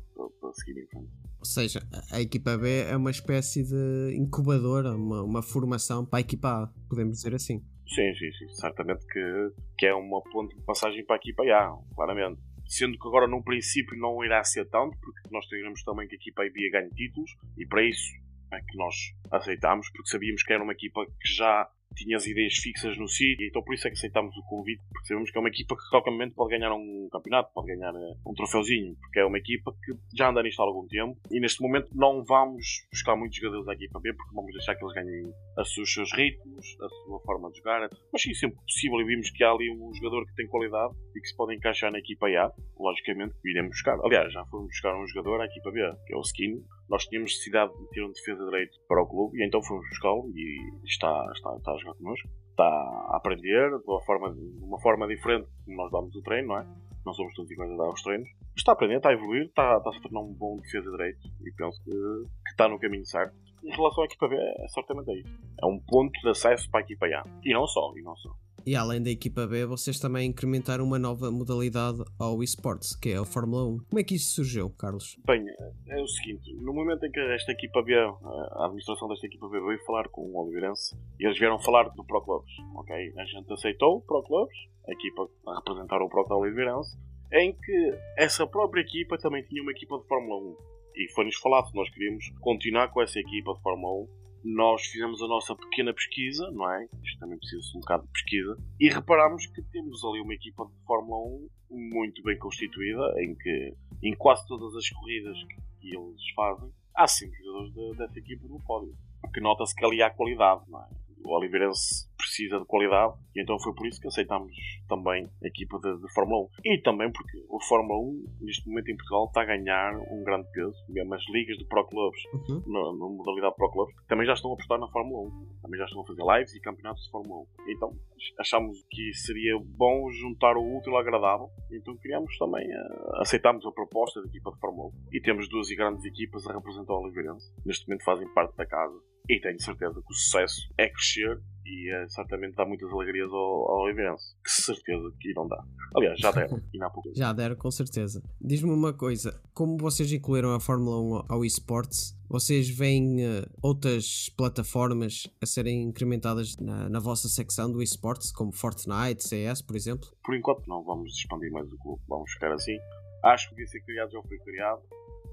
para- 0.40 0.52
seguir 0.54 0.80
em 0.80 0.86
frente. 0.86 1.08
Ou 1.38 1.44
seja, 1.44 1.80
a- 2.12 2.20
equipa 2.20 2.56
B 2.56 2.82
é 2.82 2.96
uma 2.96 3.10
espécie 3.10 3.62
de 3.64 4.16
incubadora, 4.16 4.94
uma, 4.94 5.22
uma 5.22 5.42
formação 5.42 6.04
para 6.04 6.18
a 6.18 6.20
equipa 6.20 6.48
A, 6.48 6.66
podemos 6.88 7.14
dizer 7.18 7.34
assim. 7.34 7.58
Sim, 7.88 8.14
sim, 8.14 8.32
sim. 8.32 8.48
Certamente 8.54 9.06
que, 9.06 9.50
que 9.78 9.86
é 9.86 9.94
uma 9.94 10.20
ponte 10.32 10.56
de 10.56 10.62
passagem 10.64 11.04
para 11.04 11.16
a 11.16 11.18
equipa 11.18 11.42
A, 11.44 11.76
claramente. 11.94 12.40
Sendo 12.66 12.98
que 12.98 13.06
agora, 13.06 13.28
num 13.28 13.42
princípio, 13.42 13.96
não 13.96 14.24
irá 14.24 14.42
ser 14.42 14.64
tanto, 14.68 14.96
porque 14.98 15.20
nós 15.30 15.46
queremos 15.48 15.82
também 15.84 16.08
que 16.08 16.16
a 16.16 16.18
equipa 16.18 16.42
A 16.42 16.46
e 16.46 16.50
B 16.50 16.68
ganhe 16.70 16.90
títulos, 16.90 17.30
e 17.56 17.64
para 17.64 17.82
isso 17.84 18.10
é 18.52 18.58
que 18.58 18.76
nós 18.76 18.94
aceitámos, 19.30 19.88
porque 19.92 20.08
sabíamos 20.10 20.42
que 20.42 20.52
era 20.52 20.62
uma 20.62 20.72
equipa 20.72 21.04
que 21.06 21.32
já 21.32 21.68
tinha 21.96 22.16
as 22.16 22.26
ideias 22.26 22.54
fixas 22.54 22.96
no 22.98 23.08
sítio, 23.08 23.46
então 23.46 23.62
por 23.62 23.74
isso 23.74 23.88
é 23.88 23.90
que 23.90 23.96
aceitámos 23.96 24.36
o 24.36 24.42
convite, 24.44 24.82
porque 24.92 25.08
sabemos 25.08 25.30
que 25.30 25.38
é 25.38 25.40
uma 25.40 25.48
equipa 25.48 25.74
que 25.74 25.82
a 25.86 25.90
qualquer 25.90 26.10
momento 26.10 26.34
pode 26.34 26.50
ganhar 26.50 26.72
um 26.72 27.08
campeonato, 27.10 27.50
pode 27.54 27.68
ganhar 27.68 27.94
eh, 27.94 28.14
um 28.26 28.34
troféuzinho, 28.34 28.94
porque 29.00 29.20
é 29.20 29.24
uma 29.24 29.38
equipa 29.38 29.72
que 29.72 29.92
já 30.16 30.28
anda 30.28 30.42
nisto 30.42 30.60
há 30.60 30.64
algum 30.64 30.86
tempo, 30.86 31.18
e 31.30 31.40
neste 31.40 31.62
momento 31.62 31.88
não 31.94 32.22
vamos 32.24 32.86
buscar 32.92 33.16
muitos 33.16 33.36
jogadores 33.38 33.66
da 33.66 33.74
equipa 33.74 33.98
B, 34.00 34.12
porque 34.12 34.34
vamos 34.34 34.52
deixar 34.52 34.74
que 34.74 34.84
eles 34.84 34.94
ganhem 34.94 35.32
os 35.56 35.92
seus 35.92 36.12
ritmos, 36.12 36.66
a 36.80 36.88
sua 36.88 37.20
forma 37.20 37.50
de 37.50 37.58
jogar, 37.58 37.88
mas 38.12 38.22
sim, 38.22 38.34
sempre 38.34 38.58
possível, 38.58 39.00
e 39.00 39.04
vimos 39.04 39.30
que 39.30 39.42
há 39.42 39.50
ali 39.50 39.70
um 39.70 39.92
jogador 39.94 40.26
que 40.26 40.34
tem 40.34 40.46
qualidade 40.46 40.94
e 41.14 41.20
que 41.20 41.28
se 41.28 41.36
pode 41.36 41.54
encaixar 41.54 41.90
na 41.90 41.98
equipa 41.98 42.26
A, 42.26 42.52
logicamente 42.78 43.34
iremos 43.44 43.70
buscar. 43.70 43.98
Aliás, 44.04 44.32
já 44.32 44.44
fomos 44.46 44.68
buscar 44.68 44.96
um 44.96 45.06
jogador 45.06 45.40
à 45.40 45.46
equipa 45.46 45.70
B, 45.70 45.80
que 46.06 46.14
é 46.14 46.16
o 46.16 46.20
Skin. 46.20 46.62
Nós 46.88 47.04
tínhamos 47.06 47.32
necessidade 47.32 47.72
de 47.76 47.88
ter 47.90 48.04
um 48.04 48.12
defesa 48.12 48.44
direito 48.44 48.78
para 48.88 49.02
o 49.02 49.06
clube, 49.06 49.38
e 49.38 49.46
então 49.46 49.62
fomos 49.62 49.88
buscá-lo 49.88 50.30
e 50.34 50.84
está, 50.84 51.30
está, 51.34 51.56
está 51.56 51.72
a 51.72 51.78
jogar 51.78 51.94
connosco. 51.94 52.28
Está 52.50 52.64
a 52.64 53.16
aprender 53.16 53.70
de 53.70 53.84
uma 53.86 54.00
forma, 54.04 54.32
de 54.32 54.64
uma 54.64 54.80
forma 54.80 55.06
diferente 55.06 55.48
como 55.64 55.76
nós 55.76 55.90
damos 55.90 56.14
o 56.14 56.22
treino, 56.22 56.48
não 56.48 56.58
é? 56.58 56.66
Não 57.04 57.12
somos 57.12 57.34
todos 57.34 57.50
iguais 57.50 57.70
a 57.70 57.76
dar 57.76 57.88
os 57.88 58.02
treinos. 58.02 58.28
Está 58.56 58.72
a 58.72 58.74
aprender, 58.74 58.96
está 58.96 59.10
a 59.10 59.12
evoluir, 59.12 59.44
está, 59.46 59.76
está 59.76 59.90
a 59.90 59.92
se 59.92 60.00
tornar 60.00 60.20
um 60.20 60.32
bom 60.32 60.56
defesa 60.56 60.90
direito 60.90 61.28
e 61.44 61.52
penso 61.52 61.82
que, 61.84 61.90
que 61.90 62.50
está 62.50 62.68
no 62.68 62.78
caminho 62.78 63.04
certo. 63.04 63.34
Em 63.62 63.70
relação 63.70 64.02
à 64.02 64.06
equipa 64.06 64.28
B, 64.28 64.36
é 64.36 64.68
certamente 64.68 65.10
é 65.10 65.20
isso. 65.20 65.40
É 65.62 65.66
um 65.66 65.78
ponto 65.78 66.20
de 66.20 66.28
acesso 66.30 66.70
para 66.70 66.80
a 66.80 66.82
equipa 66.82 67.06
A. 67.06 67.24
E 67.44 67.52
não 67.52 67.66
só, 67.66 67.92
e 67.96 68.02
não 68.02 68.16
só. 68.16 68.30
E 68.66 68.74
além 68.74 69.00
da 69.00 69.10
equipa 69.10 69.46
B, 69.46 69.64
vocês 69.64 70.00
também 70.00 70.28
incrementaram 70.28 70.84
uma 70.84 70.98
nova 70.98 71.30
modalidade 71.30 72.02
ao 72.18 72.42
esportes, 72.42 72.96
que 72.96 73.10
é 73.10 73.16
a 73.16 73.24
Fórmula 73.24 73.64
1. 73.64 73.78
Como 73.88 74.00
é 74.00 74.02
que 74.02 74.16
isso 74.16 74.34
surgiu, 74.34 74.70
Carlos? 74.70 75.16
Bem, 75.24 75.46
é 75.86 76.02
o 76.02 76.06
seguinte, 76.08 76.52
no 76.54 76.74
momento 76.74 77.06
em 77.06 77.10
que 77.12 77.20
esta 77.20 77.52
equipa 77.52 77.80
B, 77.80 77.94
a 77.94 78.64
administração 78.64 79.06
desta 79.06 79.24
equipa 79.24 79.48
B 79.48 79.60
veio 79.60 79.78
falar 79.84 80.08
com 80.08 80.22
o 80.22 80.42
Oliveirense, 80.42 80.96
e 81.20 81.24
eles 81.24 81.38
vieram 81.38 81.60
falar 81.60 81.84
do 81.90 82.04
Pro 82.04 82.20
Clubs, 82.22 82.50
ok? 82.74 83.14
A 83.16 83.24
gente 83.24 83.52
aceitou 83.52 83.98
o 83.98 84.00
Pro 84.00 84.24
Clubs, 84.24 84.56
a 84.88 84.92
equipa 84.92 85.28
a 85.46 85.56
representar 85.58 86.02
o 86.02 86.08
Pro 86.08 86.24
Club 86.24 86.42
Oliveirense, 86.42 86.98
em 87.32 87.52
que 87.52 87.94
essa 88.18 88.48
própria 88.48 88.80
equipa 88.80 89.16
também 89.16 89.44
tinha 89.44 89.62
uma 89.62 89.70
equipa 89.70 89.96
de 89.96 90.08
Fórmula 90.08 90.42
1. 90.42 90.56
E 90.96 91.12
foi-nos 91.14 91.36
falado 91.36 91.70
que 91.70 91.76
nós 91.76 91.88
queríamos 91.90 92.24
continuar 92.40 92.88
com 92.88 93.00
essa 93.00 93.20
equipa 93.20 93.54
de 93.54 93.62
Fórmula 93.62 94.02
1. 94.02 94.25
Nós 94.54 94.82
fizemos 94.86 95.20
a 95.22 95.26
nossa 95.26 95.56
pequena 95.56 95.92
pesquisa, 95.92 96.48
não 96.52 96.70
é? 96.70 96.88
Isto 97.02 97.18
também 97.18 97.36
precisa-se 97.36 97.76
um 97.76 97.80
bocado 97.80 98.04
de 98.06 98.12
pesquisa. 98.12 98.56
E 98.78 98.88
reparámos 98.88 99.44
que 99.46 99.60
temos 99.72 100.04
ali 100.04 100.20
uma 100.20 100.34
equipa 100.34 100.64
de 100.66 100.84
Fórmula 100.86 101.18
1 101.26 101.48
muito 101.70 102.22
bem 102.22 102.38
constituída, 102.38 103.12
em 103.20 103.34
que 103.34 103.74
em 104.04 104.14
quase 104.14 104.46
todas 104.46 104.74
as 104.76 104.88
corridas 104.90 105.36
que, 105.80 105.88
eles 105.94 106.30
fazem, 106.34 106.70
há 106.94 107.06
cinco 107.08 107.34
jogadores 107.36 107.72
de- 107.74 107.96
dessa 107.98 108.18
equipa 108.20 108.46
no 108.48 108.60
pódio. 108.62 108.94
Porque 109.20 109.40
nota-se 109.40 109.74
que 109.74 109.84
ali 109.84 110.00
há 110.02 110.10
qualidade, 110.10 110.62
não 110.68 110.80
é? 110.80 110.88
O 111.26 111.36
Oliveirense 111.36 112.06
precisa 112.16 112.58
de 112.58 112.64
qualidade 112.66 113.14
e 113.34 113.42
então 113.42 113.58
foi 113.58 113.74
por 113.74 113.86
isso 113.86 114.00
que 114.00 114.08
aceitámos 114.08 114.52
também 114.88 115.26
a 115.42 115.46
equipa 115.46 115.78
de, 115.80 116.00
de 116.00 116.12
Fórmula 116.14 116.44
1. 116.44 116.48
E 116.64 116.82
também 116.82 117.10
porque 117.12 117.44
o 117.48 117.60
Fórmula 117.60 117.98
1, 118.00 118.24
neste 118.40 118.68
momento 118.68 118.90
em 118.90 118.96
Portugal, 118.96 119.26
está 119.26 119.42
a 119.42 119.44
ganhar 119.44 119.92
um 120.10 120.22
grande 120.24 120.48
peso. 120.52 120.76
Mesmo 120.88 121.14
as 121.14 121.22
ligas 121.30 121.56
de 121.58 121.64
Pro 121.66 121.86
Clubs, 121.86 122.20
Uhum. 122.32 122.62
na, 122.66 122.80
na 122.92 123.14
modalidade 123.14 123.54
Pro 123.56 123.70
Clubs, 123.70 123.94
também 124.08 124.26
já 124.26 124.34
estão 124.34 124.50
a 124.50 124.54
apostar 124.54 124.78
na 124.78 124.88
Fórmula 124.88 125.28
1. 125.28 125.60
Também 125.62 125.78
já 125.78 125.84
estão 125.84 126.02
a 126.02 126.06
fazer 126.06 126.22
lives 126.22 126.54
e 126.54 126.60
campeonatos 126.60 127.02
de 127.04 127.10
Fórmula 127.10 127.42
1. 127.42 127.70
Então 127.70 127.92
achámos 128.38 128.78
que 128.90 129.12
seria 129.14 129.58
bom 129.58 130.10
juntar 130.12 130.56
o 130.56 130.78
útil 130.78 130.92
ao 130.94 131.00
agradável. 131.00 131.48
Então 131.70 131.96
criámos 131.96 132.36
também, 132.38 132.66
a, 132.72 133.20
aceitámos 133.22 133.64
a 133.66 133.72
proposta 133.72 134.20
da 134.22 134.28
equipa 134.28 134.50
de 134.52 134.58
Fórmula 134.60 134.88
1. 134.88 134.92
E 135.12 135.20
temos 135.20 135.48
duas 135.48 135.68
grandes 135.70 136.04
equipas 136.04 136.46
a 136.46 136.52
representar 136.54 136.94
o 136.94 137.02
Oliveirense. 137.02 137.52
Neste 137.64 137.86
momento 137.88 138.04
fazem 138.04 138.28
parte 138.32 138.56
da 138.56 138.64
casa. 138.66 138.98
E 139.28 139.40
tenho 139.40 139.60
certeza 139.60 139.94
que 139.94 140.12
o 140.12 140.14
sucesso 140.14 140.68
é 140.78 140.88
crescer 140.88 141.40
e 141.64 141.92
é, 141.92 142.08
certamente 142.08 142.54
dá 142.54 142.64
muitas 142.64 142.88
alegrias 142.90 143.28
ao, 143.30 143.70
ao 143.70 143.80
Oliveirense. 143.82 144.36
Que 144.44 144.50
certeza 144.50 145.12
que 145.20 145.30
irão 145.30 145.48
dar. 145.48 145.64
Aliás, 145.96 146.18
já 146.18 146.30
deram. 146.30 146.62
e 146.72 146.78
não 146.78 146.86
há 146.86 146.90
pouco. 146.90 147.10
Já 147.14 147.32
deram, 147.32 147.56
com 147.56 147.70
certeza. 147.70 148.22
Diz-me 148.40 148.70
uma 148.70 148.92
coisa: 148.92 149.40
como 149.52 149.76
vocês 149.76 150.12
incluíram 150.12 150.54
a 150.54 150.60
Fórmula 150.60 151.24
1 151.28 151.32
ao 151.32 151.44
esportes, 151.44 152.16
vocês 152.28 152.68
veem 152.68 153.24
eh, 153.24 153.44
outras 153.60 154.28
plataformas 154.36 155.28
a 155.40 155.46
serem 155.46 155.82
incrementadas 155.82 156.56
na, 156.58 156.88
na 156.88 157.00
vossa 157.00 157.28
secção 157.28 157.70
do 157.70 157.82
esportes, 157.82 158.30
como 158.30 158.52
Fortnite, 158.52 159.24
CS, 159.24 159.60
por 159.62 159.74
exemplo? 159.74 160.08
Por 160.24 160.36
enquanto 160.36 160.66
não 160.68 160.84
vamos 160.84 161.16
expandir 161.16 161.50
mais 161.50 161.70
o 161.72 161.78
clube, 161.78 162.00
vamos 162.08 162.30
ficar 162.30 162.52
assim. 162.52 162.76
Acho 163.24 163.48
que 163.48 163.56
devia 163.56 163.66
ser 163.66 163.80
criado, 163.80 164.10
já 164.12 164.22
foi 164.22 164.38
criado. 164.38 164.82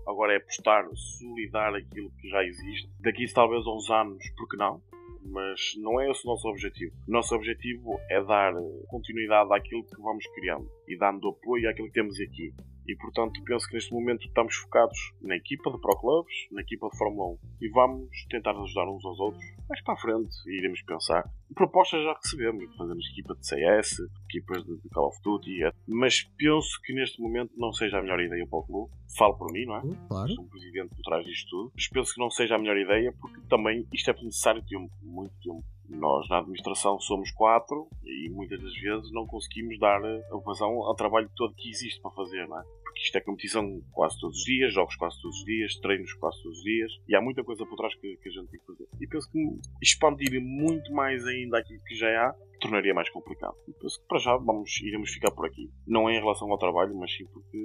Agora 0.05 0.33
é 0.33 0.37
apostar, 0.37 0.85
solidar 0.95 1.73
aquilo 1.75 2.11
que 2.19 2.29
já 2.29 2.43
existe. 2.43 2.89
Daqui 2.99 3.25
talvez 3.33 3.65
a 3.65 3.73
uns 3.73 3.89
anos, 3.89 4.23
porque 4.37 4.57
não? 4.57 4.81
Mas 5.25 5.73
não 5.77 6.01
é 6.01 6.11
esse 6.11 6.25
o 6.25 6.31
nosso 6.31 6.47
objetivo. 6.49 6.93
O 7.07 7.11
nosso 7.11 7.33
objetivo 7.33 7.99
é 8.09 8.21
dar 8.21 8.53
continuidade 8.87 9.53
àquilo 9.53 9.83
que 9.83 10.01
vamos 10.01 10.25
criando 10.35 10.69
e 10.87 10.97
dando 10.97 11.29
apoio 11.29 11.69
àquilo 11.69 11.87
que 11.87 11.93
temos 11.93 12.19
aqui. 12.19 12.53
E 12.87 12.95
portanto 12.95 13.41
penso 13.43 13.67
que 13.67 13.75
neste 13.75 13.93
momento 13.93 14.25
estamos 14.25 14.55
focados 14.55 15.13
na 15.21 15.35
equipa 15.35 15.71
de 15.71 15.79
Pro 15.79 15.97
Clubs, 15.97 16.33
na 16.51 16.61
equipa 16.61 16.89
de 16.89 16.97
Fórmula 16.97 17.33
1 17.33 17.37
e 17.61 17.69
vamos 17.69 18.25
tentar 18.29 18.51
ajudar 18.51 18.89
uns 18.89 19.05
aos 19.05 19.19
outros. 19.19 19.43
Mais 19.69 19.81
para 19.81 19.93
a 19.93 19.97
frente 19.97 20.35
iremos 20.47 20.81
pensar. 20.81 21.23
Propostas 21.55 22.03
já 22.03 22.13
recebemos, 22.13 22.75
fazemos 22.75 23.09
equipa 23.11 23.35
de 23.35 23.47
CS, 23.47 23.99
equipas 24.29 24.63
de, 24.63 24.77
Call 24.89 25.07
of 25.07 25.21
Duty, 25.23 25.59
mas 25.87 26.23
penso 26.37 26.81
que 26.83 26.93
neste 26.93 27.21
momento 27.21 27.53
não 27.55 27.71
seja 27.71 27.99
a 27.99 28.01
melhor 28.01 28.19
ideia 28.19 28.45
para 28.45 28.59
o 28.59 28.63
clube. 28.63 28.91
Falo 29.17 29.37
por 29.37 29.51
mim, 29.51 29.65
não 29.65 29.77
é? 29.77 29.81
Claro. 30.07 30.31
Sou 30.33 30.43
um 30.43 30.47
presidente 30.47 30.89
por 30.95 31.01
trás 31.03 31.25
disto 31.25 31.49
tudo, 31.49 31.71
mas 31.75 31.87
penso 31.87 32.13
que 32.13 32.19
não 32.19 32.31
seja 32.31 32.55
a 32.55 32.59
melhor 32.59 32.77
ideia 32.77 33.13
porque 33.19 33.39
também 33.47 33.87
isto 33.93 34.09
é 34.09 34.13
necessário 34.13 34.63
tempo, 34.63 34.91
muito 35.03 35.33
tempo. 35.41 35.63
Nós 35.89 36.27
na 36.29 36.39
administração 36.39 36.99
somos 36.99 37.31
quatro 37.31 37.87
e 38.03 38.29
muitas 38.29 38.61
das 38.61 38.73
vezes 38.73 39.11
não 39.11 39.27
conseguimos 39.27 39.77
dar 39.79 40.03
a 40.03 40.37
vazão 40.43 40.83
ao 40.83 40.95
trabalho 40.95 41.29
todo 41.35 41.55
que 41.55 41.69
existe 41.69 42.01
para 42.01 42.11
fazer, 42.11 42.47
não 42.47 42.59
é? 42.59 42.63
Porque 42.93 43.05
isto 43.05 43.17
é 43.17 43.21
competição 43.21 43.81
quase 43.91 44.19
todos 44.19 44.37
os 44.37 44.43
dias, 44.43 44.71
jogos 44.71 44.95
quase 44.95 45.19
todos 45.19 45.37
os 45.39 45.45
dias, 45.45 45.75
treinos 45.77 46.13
quase 46.13 46.41
todos 46.43 46.59
os 46.59 46.63
dias 46.63 46.91
e 47.07 47.15
há 47.15 47.21
muita 47.21 47.43
coisa 47.43 47.65
por 47.65 47.75
trás 47.75 47.95
que, 47.95 48.17
que 48.17 48.29
a 48.29 48.31
gente 48.31 48.49
tem 48.49 48.59
que 48.59 48.65
fazer. 48.67 48.87
E 49.01 49.07
penso 49.07 49.31
que 49.31 49.39
expandir 49.81 50.39
muito 50.39 50.93
mais 50.93 51.25
ainda 51.25 51.57
aquilo 51.57 51.81
que 51.83 51.95
já 51.95 52.07
há 52.07 52.35
tornaria 52.59 52.93
mais 52.93 53.09
complicado. 53.09 53.55
E 53.67 53.73
penso 53.73 53.99
que 53.99 54.07
para 54.07 54.19
já 54.19 54.37
vamos, 54.37 54.79
iremos 54.81 55.09
ficar 55.09 55.31
por 55.31 55.45
aqui. 55.47 55.69
Não 55.85 56.07
é 56.07 56.15
em 56.15 56.19
relação 56.19 56.49
ao 56.49 56.57
trabalho, 56.57 56.95
mas 56.95 57.11
sim 57.11 57.25
porque 57.25 57.57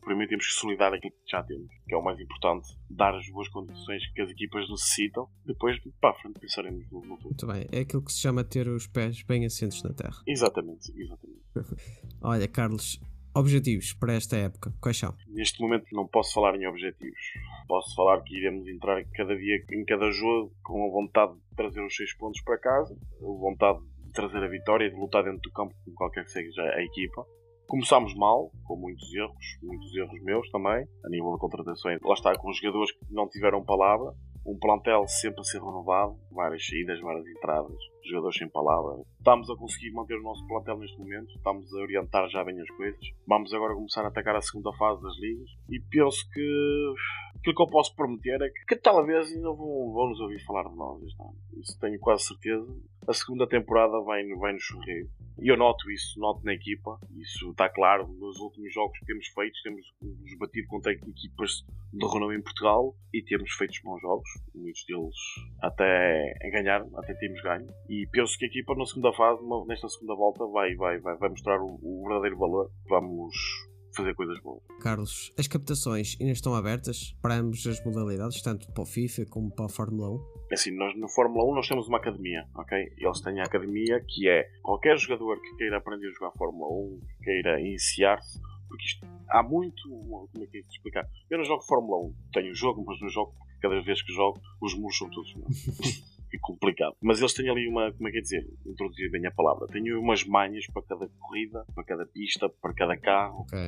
primeiro 0.00 0.30
temos 0.30 0.46
que 0.46 0.52
solidar 0.54 0.94
aquilo 0.94 1.12
que 1.12 1.30
já 1.30 1.42
temos, 1.42 1.68
que 1.86 1.94
é 1.94 1.96
o 1.96 2.02
mais 2.02 2.18
importante, 2.18 2.68
dar 2.88 3.14
as 3.14 3.28
boas 3.28 3.48
condições 3.48 4.06
que 4.12 4.22
as 4.22 4.30
equipas 4.30 4.68
necessitam. 4.70 5.28
Depois, 5.44 5.78
para 6.00 6.10
a 6.10 6.14
frente, 6.14 6.38
pensaremos 6.38 6.90
no, 6.90 7.00
no 7.00 7.16
futuro. 7.16 7.28
Muito 7.28 7.46
bem, 7.46 7.66
é 7.72 7.80
aquilo 7.80 8.02
que 8.02 8.12
se 8.12 8.20
chama 8.20 8.44
ter 8.44 8.68
os 8.68 8.86
pés 8.86 9.22
bem 9.22 9.44
assentos 9.44 9.82
na 9.82 9.92
terra. 9.92 10.22
Exatamente, 10.26 10.90
exatamente. 10.96 11.40
Olha, 12.22 12.48
Carlos, 12.48 13.00
objetivos 13.34 13.92
para 13.92 14.14
esta 14.14 14.36
época, 14.36 14.72
quais 14.80 14.98
são? 14.98 15.14
Neste 15.28 15.60
momento 15.60 15.86
não 15.92 16.06
posso 16.06 16.32
falar 16.34 16.54
em 16.56 16.66
objetivos. 16.66 17.20
Posso 17.66 17.94
falar 17.94 18.20
que 18.22 18.36
iremos 18.36 18.66
entrar 18.68 19.04
cada 19.14 19.36
dia 19.36 19.64
em 19.72 19.84
cada 19.84 20.10
jogo 20.10 20.52
com 20.62 20.86
a 20.86 20.90
vontade 20.90 21.34
de 21.34 21.56
trazer 21.56 21.84
os 21.84 21.94
seis 21.94 22.14
pontos 22.16 22.40
para 22.42 22.58
casa, 22.58 22.94
a 22.94 23.24
vontade 23.24 23.78
de 24.04 24.12
trazer 24.12 24.42
a 24.42 24.48
vitória 24.48 24.90
de 24.90 24.96
lutar 24.96 25.24
dentro 25.24 25.40
do 25.40 25.52
campo 25.52 25.74
com 25.84 25.92
qualquer 25.92 26.24
que 26.24 26.30
seja 26.30 26.62
a 26.62 26.82
equipa. 26.82 27.24
Começámos 27.68 28.14
mal, 28.16 28.50
com 28.64 28.76
muitos 28.76 29.14
erros, 29.14 29.58
muitos 29.62 29.94
erros 29.94 30.20
meus 30.24 30.50
também, 30.50 30.84
a 31.04 31.08
nível 31.08 31.32
de 31.32 31.38
contratações. 31.38 32.00
Lá 32.02 32.14
está, 32.14 32.36
com 32.36 32.52
jogadores 32.52 32.90
que 32.90 33.14
não 33.14 33.28
tiveram 33.28 33.64
palavra, 33.64 34.12
um 34.44 34.58
plantel 34.58 35.06
sempre 35.06 35.40
a 35.40 35.44
ser 35.44 35.58
renovado, 35.58 36.18
várias 36.32 36.66
saídas, 36.66 37.00
várias 37.00 37.26
entradas, 37.26 37.78
jogadores 38.08 38.36
sem 38.36 38.48
palavra. 38.48 39.02
Estamos 39.18 39.50
a 39.50 39.56
conseguir 39.56 39.92
manter 39.92 40.18
o 40.18 40.22
nosso 40.22 40.46
plantel 40.46 40.78
neste 40.78 40.98
momento, 40.98 41.30
estamos 41.36 41.72
a 41.72 41.80
orientar 41.80 42.28
já 42.28 42.44
bem 42.44 42.60
as 42.60 42.70
coisas. 42.70 43.00
Vamos 43.26 43.52
agora 43.52 43.74
começar 43.74 44.04
a 44.04 44.08
atacar 44.08 44.36
a 44.36 44.42
segunda 44.42 44.72
fase 44.74 45.02
das 45.02 45.16
ligas 45.18 45.50
e 45.68 45.80
penso 45.80 46.28
que 46.30 46.94
aquilo 47.36 47.54
que 47.54 47.62
eu 47.62 47.68
posso 47.68 47.94
prometer 47.94 48.40
é 48.42 48.48
que, 48.50 48.64
que 48.66 48.76
talvez 48.76 49.32
ainda 49.32 49.48
vão, 49.48 49.92
vão 49.92 50.08
nos 50.08 50.20
ouvir 50.20 50.44
falar 50.44 50.68
de 50.68 50.76
nós. 50.76 51.00
Isso 51.58 51.78
tenho 51.80 51.98
quase 51.98 52.24
certeza. 52.24 52.66
A 53.08 53.12
segunda 53.12 53.46
temporada 53.46 54.00
vai, 54.00 54.22
vai 54.36 54.52
nos 54.52 54.66
sorrir. 54.66 55.08
E 55.42 55.48
eu 55.48 55.56
noto 55.56 55.90
isso, 55.90 56.20
noto 56.20 56.44
na 56.44 56.52
equipa, 56.52 56.98
isso 57.16 57.50
está 57.50 57.68
claro. 57.70 58.06
Nos 58.18 58.38
últimos 58.38 58.72
jogos 58.74 58.98
que 58.98 59.06
temos 59.06 59.26
feito, 59.28 59.58
temos 59.62 59.86
nos 60.02 60.38
batido 60.38 60.68
contra 60.68 60.92
equipas 60.92 61.64
de 61.92 62.06
renome 62.06 62.36
em 62.36 62.42
Portugal 62.42 62.94
e 63.12 63.22
temos 63.22 63.50
feito 63.52 63.80
bons 63.82 64.00
jogos, 64.02 64.28
muitos 64.54 64.84
deles 64.84 65.16
até 65.62 66.34
ganhar, 66.52 66.84
até 66.94 67.14
temos 67.14 67.40
ganho. 67.40 67.66
E 67.90 68.06
penso 68.12 68.38
que 68.38 68.44
a 68.44 68.48
equipa 68.48 68.72
na 68.76 68.86
segunda 68.86 69.12
fase, 69.12 69.42
nesta 69.66 69.88
segunda 69.88 70.14
volta, 70.14 70.46
vai, 70.46 70.76
vai, 70.76 71.00
vai, 71.00 71.16
vai 71.16 71.28
mostrar 71.28 71.60
o, 71.60 71.76
o 71.82 72.04
verdadeiro 72.06 72.38
valor. 72.38 72.70
Vamos 72.88 73.34
fazer 73.96 74.14
coisas 74.14 74.40
boas. 74.42 74.62
Carlos, 74.80 75.32
as 75.36 75.48
captações 75.48 76.16
ainda 76.20 76.32
estão 76.32 76.54
abertas 76.54 77.16
para 77.20 77.34
ambas 77.34 77.66
as 77.66 77.84
modalidades, 77.84 78.40
tanto 78.42 78.72
para 78.72 78.82
o 78.84 78.86
FIFA 78.86 79.26
como 79.26 79.50
para 79.52 79.64
a 79.64 79.68
Fórmula 79.68 80.08
1? 80.08 80.18
É 80.52 80.54
Assim, 80.54 80.70
nós 80.70 80.96
no 80.96 81.08
Fórmula 81.08 81.44
1 81.50 81.54
nós 81.56 81.66
temos 81.66 81.88
uma 81.88 81.98
academia, 81.98 82.46
ok? 82.54 82.78
Eles 82.96 83.20
têm 83.22 83.40
a 83.40 83.44
academia 83.44 84.00
que 84.06 84.28
é 84.28 84.48
qualquer 84.62 84.96
jogador 84.96 85.40
que 85.40 85.56
queira 85.56 85.78
aprender 85.78 86.06
a 86.06 86.12
jogar 86.12 86.30
Fórmula 86.38 86.72
1, 86.72 87.00
que 87.18 87.24
queira 87.24 87.60
iniciar-se, 87.60 88.40
porque 88.68 88.84
isto 88.84 89.04
há 89.30 89.42
muito. 89.42 89.82
Como 89.88 90.44
é 90.44 90.46
que 90.46 90.58
é 90.58 90.60
de 90.60 90.68
explicar? 90.68 91.08
Eu 91.28 91.38
não 91.38 91.44
jogo 91.44 91.62
Fórmula 91.64 92.06
1, 92.06 92.14
tenho 92.32 92.52
o 92.52 92.54
jogo, 92.54 92.84
mas 92.86 93.00
não 93.00 93.08
jogo 93.08 93.34
porque 93.36 93.58
cada 93.60 93.82
vez 93.82 94.00
que 94.00 94.12
jogo 94.12 94.40
os 94.62 94.74
muros 94.78 94.96
são 94.96 95.10
todos 95.10 95.34
meus. 95.34 96.10
é 96.36 96.38
complicado. 96.40 96.94
Mas 97.00 97.18
eles 97.20 97.32
têm 97.34 97.48
ali 97.48 97.66
uma, 97.68 97.92
como 97.92 98.08
é 98.08 98.12
que 98.12 98.18
é 98.18 98.20
dizer, 98.20 98.46
introduzir 98.66 99.10
bem 99.10 99.26
a 99.26 99.30
palavra, 99.30 99.66
têm 99.68 99.92
umas 99.94 100.24
manhas 100.24 100.66
para 100.72 100.82
cada 100.82 101.08
corrida, 101.18 101.64
para 101.74 101.84
cada 101.84 102.06
pista, 102.06 102.48
para 102.48 102.72
cada 102.74 102.96
carro, 102.96 103.40
Ok. 103.42 103.58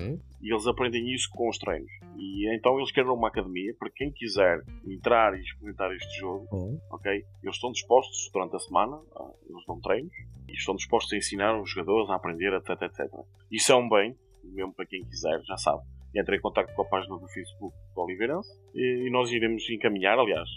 e 0.41 0.53
eles 0.53 0.67
aprendem 0.67 1.13
isso 1.13 1.29
com 1.31 1.49
os 1.49 1.59
treinos. 1.59 1.91
E 2.17 2.55
então 2.55 2.77
eles 2.79 2.91
criaram 2.93 3.15
uma 3.15 3.29
academia 3.29 3.75
para 3.79 3.91
quem 3.91 4.11
quiser 4.13 4.63
entrar 4.87 5.37
e 5.37 5.41
experimentar 5.43 5.93
este 5.95 6.21
jogo, 6.21 6.47
ok? 6.91 7.13
Eles 7.43 7.57
estão 7.57 7.73
dispostos 7.73 8.31
durante 8.33 8.57
a 8.57 8.59
semana, 8.59 9.01
ah, 9.17 9.31
eles 9.49 9.65
dão 9.67 9.81
treinos, 9.81 10.13
e 10.49 10.53
estão 10.53 10.75
dispostos 10.75 11.13
a 11.13 11.17
ensinar 11.17 11.61
os 11.61 11.71
jogadores 11.71 12.11
a 12.11 12.15
aprender, 12.17 12.53
etc, 12.53 12.71
etc. 12.83 13.07
Isso 13.51 13.73
é 13.73 13.77
um 13.77 13.89
bem, 13.89 14.17
mesmo 14.45 14.73
para 14.75 14.87
quem 14.87 15.05
quiser, 15.05 15.41
já 15.45 15.57
sabe. 15.57 15.83
Entre 16.15 16.37
em 16.37 16.41
contato 16.41 16.75
com 16.75 16.83
a 16.83 16.85
página 16.85 17.17
do 17.17 17.27
Facebook 17.29 17.75
do 17.95 18.01
Oliveirense 18.03 18.51
e 18.75 19.09
nós 19.11 19.31
iremos 19.33 19.69
encaminhar, 19.71 20.19
aliás, 20.19 20.49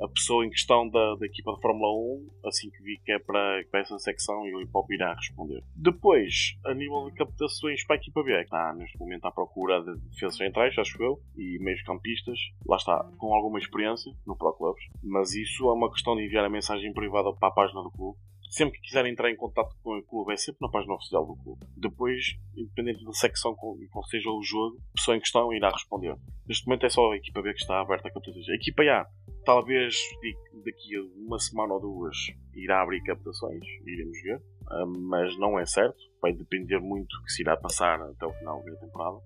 a 0.00 0.08
pessoa 0.08 0.44
em 0.44 0.50
questão 0.50 0.88
da, 0.88 1.14
da 1.16 1.26
equipa 1.26 1.52
de 1.54 1.60
Fórmula 1.60 1.92
1, 1.92 2.48
assim 2.48 2.70
que 2.70 2.82
vi 2.82 2.98
que 3.04 3.12
é 3.12 3.18
para, 3.18 3.64
para 3.70 3.80
essa 3.80 3.98
secção, 3.98 4.46
e 4.46 4.54
o 4.54 4.62
irá 4.90 5.14
responder. 5.14 5.62
Depois, 5.74 6.56
a 6.64 6.74
nível 6.74 7.08
de 7.10 7.16
captações 7.16 7.84
para 7.84 7.96
a 7.96 7.98
equipa 7.98 8.22
B, 8.22 8.32
que 8.36 8.42
está 8.42 8.74
neste 8.74 8.98
momento 8.98 9.24
à 9.26 9.32
procura 9.32 9.82
de 9.82 9.98
defesas 10.10 10.36
centrais, 10.36 10.78
acho 10.78 11.02
eu, 11.02 11.20
e 11.36 11.58
meios 11.60 11.82
campistas, 11.82 12.38
lá 12.66 12.76
está, 12.76 13.04
com 13.18 13.34
alguma 13.34 13.58
experiência 13.58 14.12
no 14.26 14.36
Pro 14.36 14.52
Clubs, 14.52 14.82
mas 15.02 15.34
isso 15.34 15.68
é 15.68 15.72
uma 15.72 15.90
questão 15.90 16.16
de 16.16 16.24
enviar 16.24 16.44
a 16.44 16.50
mensagem 16.50 16.92
privada 16.92 17.32
para 17.32 17.48
a 17.48 17.52
página 17.52 17.82
do 17.82 17.90
clube. 17.90 18.18
Sempre 18.50 18.78
que 18.78 18.86
quiserem 18.86 19.12
entrar 19.12 19.30
em 19.30 19.36
contato 19.36 19.74
com 19.82 19.98
o 19.98 20.02
clube, 20.02 20.32
é 20.32 20.36
sempre 20.36 20.58
na 20.62 20.70
página 20.70 20.94
oficial 20.94 21.26
do 21.26 21.36
clube. 21.36 21.66
Depois, 21.76 22.38
independente 22.56 23.04
da 23.04 23.12
secção 23.12 23.54
com 23.54 23.76
qual 23.90 24.04
seja 24.04 24.30
o 24.30 24.42
jogo, 24.42 24.78
a 24.92 24.96
pessoa 24.96 25.16
em 25.16 25.20
questão 25.20 25.52
irá 25.52 25.70
responder. 25.70 26.16
Neste 26.46 26.66
momento 26.66 26.86
é 26.86 26.88
só 26.88 27.12
a 27.12 27.16
equipa 27.16 27.42
B 27.42 27.52
que 27.52 27.60
está 27.60 27.80
aberta 27.80 28.08
a 28.08 28.10
captações. 28.10 28.48
A 28.48 28.54
equipa 28.54 28.82
A, 28.84 29.06
talvez 29.46 29.94
daqui 30.64 30.96
a 30.96 31.02
uma 31.24 31.38
semana 31.38 31.72
ou 31.74 31.80
duas, 31.80 32.16
irá 32.54 32.82
abrir 32.82 33.02
captações, 33.04 33.64
iremos 33.86 34.20
ver. 34.22 34.42
Ah, 34.68 34.84
mas 34.84 35.38
não 35.38 35.58
é 35.58 35.64
certo. 35.64 35.96
Vai 36.20 36.32
depender 36.32 36.78
muito 36.80 37.08
do 37.16 37.22
que 37.24 37.32
se 37.32 37.42
irá 37.42 37.56
passar 37.56 38.00
até 38.02 38.26
o 38.26 38.32
final 38.34 38.62
da 38.64 38.76
temporada. 38.76 39.18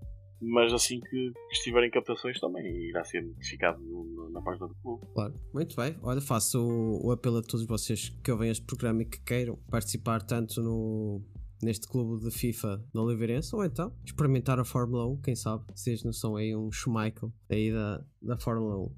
Mas 0.42 0.72
assim 0.72 1.00
que, 1.00 1.32
que 1.32 1.52
estiver 1.52 1.84
em 1.84 1.90
captações 1.90 2.38
também 2.40 2.64
irá 2.88 3.02
ser 3.04 3.22
notificado 3.22 3.78
no- 3.82 4.04
no- 4.04 4.30
na 4.30 4.40
página 4.40 4.68
do 4.68 4.74
clube. 4.76 5.06
claro. 5.14 5.34
Muito 5.52 5.74
bem. 5.76 5.96
Olha, 6.02 6.20
faço 6.20 6.62
o, 6.62 7.06
o 7.08 7.10
apelo 7.12 7.38
a 7.38 7.42
todos 7.42 7.66
vocês 7.66 8.08
que 8.22 8.30
ouvem 8.30 8.50
este 8.50 8.64
programa 8.64 9.02
e 9.02 9.06
que 9.06 9.20
queiram 9.20 9.56
participar 9.70 10.22
tanto 10.22 10.62
no, 10.62 11.22
neste 11.62 11.86
clube 11.86 12.24
de 12.24 12.30
FIFA 12.30 12.82
da 12.94 13.02
Oliveirense 13.02 13.54
ou 13.54 13.62
então 13.64 13.92
experimentar 14.04 14.58
a 14.58 14.64
Fórmula 14.64 15.06
1, 15.08 15.20
quem 15.20 15.36
sabe, 15.36 15.62
vocês 15.74 16.02
não 16.04 16.12
são 16.12 16.36
aí 16.36 16.56
um 16.56 16.70
Schumacher 16.72 17.28
aí 17.50 17.70
da, 17.70 18.02
da 18.22 18.38
Fórmula 18.38 18.78
1. 18.78 18.92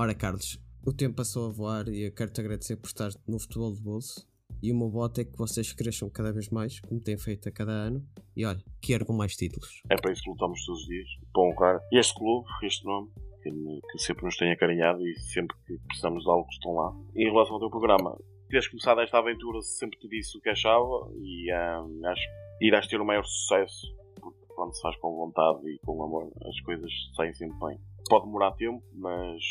Ora, 0.00 0.14
Carlos, 0.14 0.60
o 0.86 0.92
tempo 0.92 1.16
passou 1.16 1.48
a 1.48 1.50
voar 1.50 1.88
e 1.88 2.06
eu 2.06 2.14
quero-te 2.14 2.40
agradecer 2.40 2.76
por 2.76 2.86
estar 2.86 3.10
no 3.26 3.36
futebol 3.36 3.72
de 3.72 3.82
bolso. 3.82 4.24
E 4.62 4.70
o 4.70 4.76
meu 4.76 4.88
voto 4.88 5.20
é 5.20 5.24
que 5.24 5.36
vocês 5.36 5.72
cresçam 5.72 6.08
cada 6.08 6.32
vez 6.32 6.50
mais, 6.50 6.78
como 6.78 7.00
têm 7.00 7.18
feito 7.18 7.48
a 7.48 7.50
cada 7.50 7.72
ano. 7.72 8.06
E 8.36 8.46
olha, 8.46 8.62
que 8.80 8.92
ergam 8.92 9.16
mais 9.16 9.34
títulos. 9.34 9.82
É 9.90 9.96
para 9.96 10.12
isso 10.12 10.22
que 10.22 10.30
lutamos 10.30 10.64
todos 10.64 10.82
os 10.82 10.86
dias. 10.86 11.08
Para 11.32 11.42
honrar 11.42 11.80
este 11.92 12.14
clube, 12.14 12.46
este 12.62 12.84
nome, 12.84 13.10
que, 13.42 13.50
que 13.50 13.98
sempre 13.98 14.24
nos 14.24 14.36
tem 14.36 14.52
acarinhado 14.52 15.04
e 15.04 15.18
sempre 15.18 15.56
que 15.66 15.76
precisamos 15.88 16.22
de 16.22 16.30
algo 16.30 16.48
estão 16.48 16.74
lá. 16.74 16.94
Em 17.16 17.24
relação 17.24 17.54
ao 17.54 17.58
teu 17.58 17.70
programa, 17.70 18.16
teres 18.48 18.68
começado 18.68 19.00
esta 19.00 19.18
aventura, 19.18 19.60
sempre 19.62 19.98
te 19.98 20.08
disse 20.08 20.38
o 20.38 20.40
que 20.40 20.50
achava 20.50 21.10
e 21.20 21.52
hum, 21.52 22.06
acho 22.06 22.22
que 22.22 22.66
irás 22.68 22.86
ter 22.86 23.00
o 23.00 23.04
maior 23.04 23.24
sucesso. 23.24 23.92
Porque 24.20 24.46
quando 24.46 24.76
se 24.76 24.80
faz 24.80 24.96
com 24.98 25.12
vontade 25.16 25.68
e 25.68 25.76
com 25.80 26.00
amor, 26.04 26.30
as 26.46 26.60
coisas 26.60 26.92
saem 27.16 27.34
sempre 27.34 27.58
bem. 27.58 27.80
Pode 28.08 28.26
demorar 28.26 28.52
tempo, 28.52 28.80
mas 28.94 29.42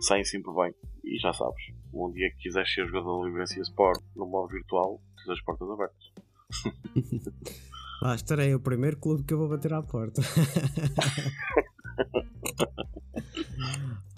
saem 0.00 0.24
sempre 0.24 0.52
bem. 0.54 0.74
E 1.04 1.18
já 1.18 1.32
sabes, 1.32 1.62
um 1.92 2.10
dia 2.12 2.30
que 2.30 2.36
quiseres 2.42 2.72
ser 2.72 2.86
jogador 2.86 3.20
da 3.20 3.26
Livrancia 3.28 3.62
Sport 3.62 4.02
no 4.14 4.26
modo 4.26 4.48
virtual, 4.48 5.00
tens 5.16 5.30
as 5.30 5.42
portas 5.42 5.68
abertas. 5.70 6.12
Lá 8.02 8.14
estarei 8.14 8.54
o 8.54 8.60
primeiro 8.60 8.96
clube 8.98 9.24
que 9.24 9.34
eu 9.34 9.38
vou 9.38 9.48
bater 9.48 9.72
à 9.72 9.82
porta. 9.82 10.22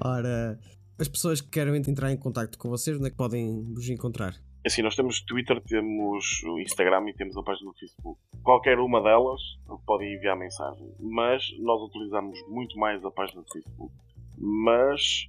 Ora, 0.02 0.58
as 0.98 1.08
pessoas 1.08 1.40
que 1.40 1.48
querem 1.48 1.74
entrar 1.76 2.12
em 2.12 2.16
contato 2.16 2.58
com 2.58 2.68
vocês, 2.68 2.96
onde 2.96 3.06
é 3.06 3.10
que 3.10 3.16
podem 3.16 3.72
vos 3.72 3.88
encontrar? 3.88 4.34
Assim, 4.66 4.82
nós 4.82 4.94
temos 4.94 5.22
Twitter, 5.22 5.58
temos 5.62 6.42
o 6.44 6.58
Instagram 6.58 7.08
e 7.08 7.14
temos 7.14 7.34
a 7.36 7.42
página 7.42 7.70
do 7.70 7.78
Facebook. 7.78 8.20
Qualquer 8.42 8.78
uma 8.78 9.02
delas 9.02 9.40
podem 9.86 10.14
enviar 10.14 10.36
mensagem. 10.36 10.92
Mas 11.00 11.42
nós 11.58 11.80
utilizamos 11.80 12.38
muito 12.48 12.78
mais 12.78 13.02
a 13.02 13.10
página 13.10 13.40
do 13.40 13.50
Facebook. 13.50 13.94
Mas 14.36 15.28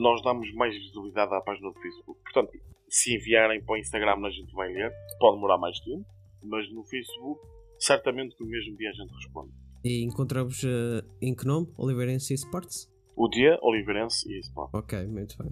nós 0.00 0.22
damos 0.22 0.52
mais 0.54 0.74
visibilidade 0.74 1.32
à 1.34 1.40
página 1.40 1.70
do 1.70 1.78
Facebook. 1.78 2.20
Portanto, 2.22 2.58
se 2.88 3.14
enviarem 3.14 3.62
para 3.62 3.74
o 3.74 3.78
Instagram 3.78 4.26
a 4.26 4.30
gente 4.30 4.52
vai 4.52 4.72
ler. 4.72 4.92
Pode 5.18 5.36
demorar 5.36 5.58
mais 5.58 5.78
tempo. 5.80 6.04
Mas 6.42 6.72
no 6.72 6.82
Facebook, 6.84 7.40
certamente 7.78 8.34
que 8.34 8.42
no 8.42 8.50
mesmo 8.50 8.76
dia 8.76 8.88
a 8.88 8.92
gente 8.92 9.12
responde. 9.14 9.52
E 9.84 10.02
encontramos 10.02 10.62
eh, 10.64 11.04
em 11.20 11.34
que 11.34 11.46
nome? 11.46 11.68
Oliveirense 11.76 12.32
Sports? 12.34 12.90
O 13.14 13.28
dia, 13.28 13.58
Oliveirense 13.62 14.30
e 14.32 14.40
Sport. 14.40 14.70
Ok, 14.72 15.06
muito 15.06 15.36
bem. 15.36 15.50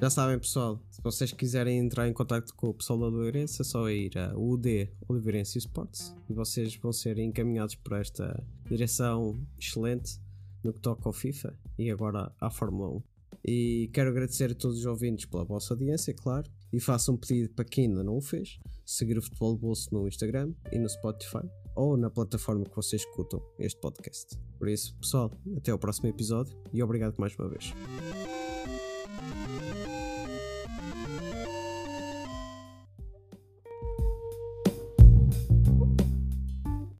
Já 0.00 0.08
sabem, 0.08 0.38
pessoal, 0.38 0.80
se 0.88 1.02
vocês 1.02 1.32
quiserem 1.32 1.78
entrar 1.78 2.08
em 2.08 2.12
contato 2.12 2.54
com 2.54 2.68
o 2.68 2.74
pessoal 2.74 2.98
da 3.00 3.06
Oliveirense, 3.06 3.60
é 3.60 3.64
só 3.64 3.90
ir 3.90 4.16
a 4.16 4.32
UD 4.36 4.88
Oliveirense 5.08 5.58
Sports 5.58 6.16
e 6.28 6.32
vocês 6.32 6.74
vão 6.76 6.92
ser 6.92 7.18
encaminhados 7.18 7.74
por 7.74 7.98
esta 7.98 8.42
direção 8.64 9.38
excelente 9.58 10.18
no 10.64 10.72
que 10.72 10.80
toca 10.80 11.08
ao 11.08 11.12
FIFA 11.12 11.58
e 11.78 11.90
agora 11.90 12.32
à 12.40 12.50
Fórmula 12.50 12.96
1. 12.96 13.09
E 13.46 13.90
quero 13.92 14.10
agradecer 14.10 14.50
a 14.50 14.54
todos 14.54 14.78
os 14.78 14.86
ouvintes 14.86 15.26
pela 15.26 15.44
vossa 15.44 15.74
audiência, 15.74 16.14
claro, 16.14 16.50
E 16.72 16.78
faço 16.78 17.12
um 17.12 17.16
pedido 17.16 17.52
para 17.54 17.64
quem 17.64 17.86
ainda 17.86 18.02
não 18.02 18.16
o 18.16 18.20
fez: 18.20 18.58
seguir 18.84 19.18
o 19.18 19.22
Futebol 19.22 19.56
Bolso 19.56 19.88
no 19.92 20.06
Instagram 20.06 20.52
e 20.70 20.78
no 20.78 20.88
Spotify 20.88 21.48
ou 21.74 21.96
na 21.96 22.10
plataforma 22.10 22.64
que 22.64 22.76
vocês 22.76 23.02
escutam 23.02 23.40
este 23.58 23.80
podcast. 23.80 24.36
Por 24.58 24.68
isso, 24.68 24.94
pessoal, 24.96 25.32
até 25.56 25.70
ao 25.70 25.78
próximo 25.78 26.08
episódio 26.08 26.56
e 26.72 26.82
obrigado 26.82 27.16
mais 27.18 27.34
uma 27.36 27.48
vez. 27.48 27.72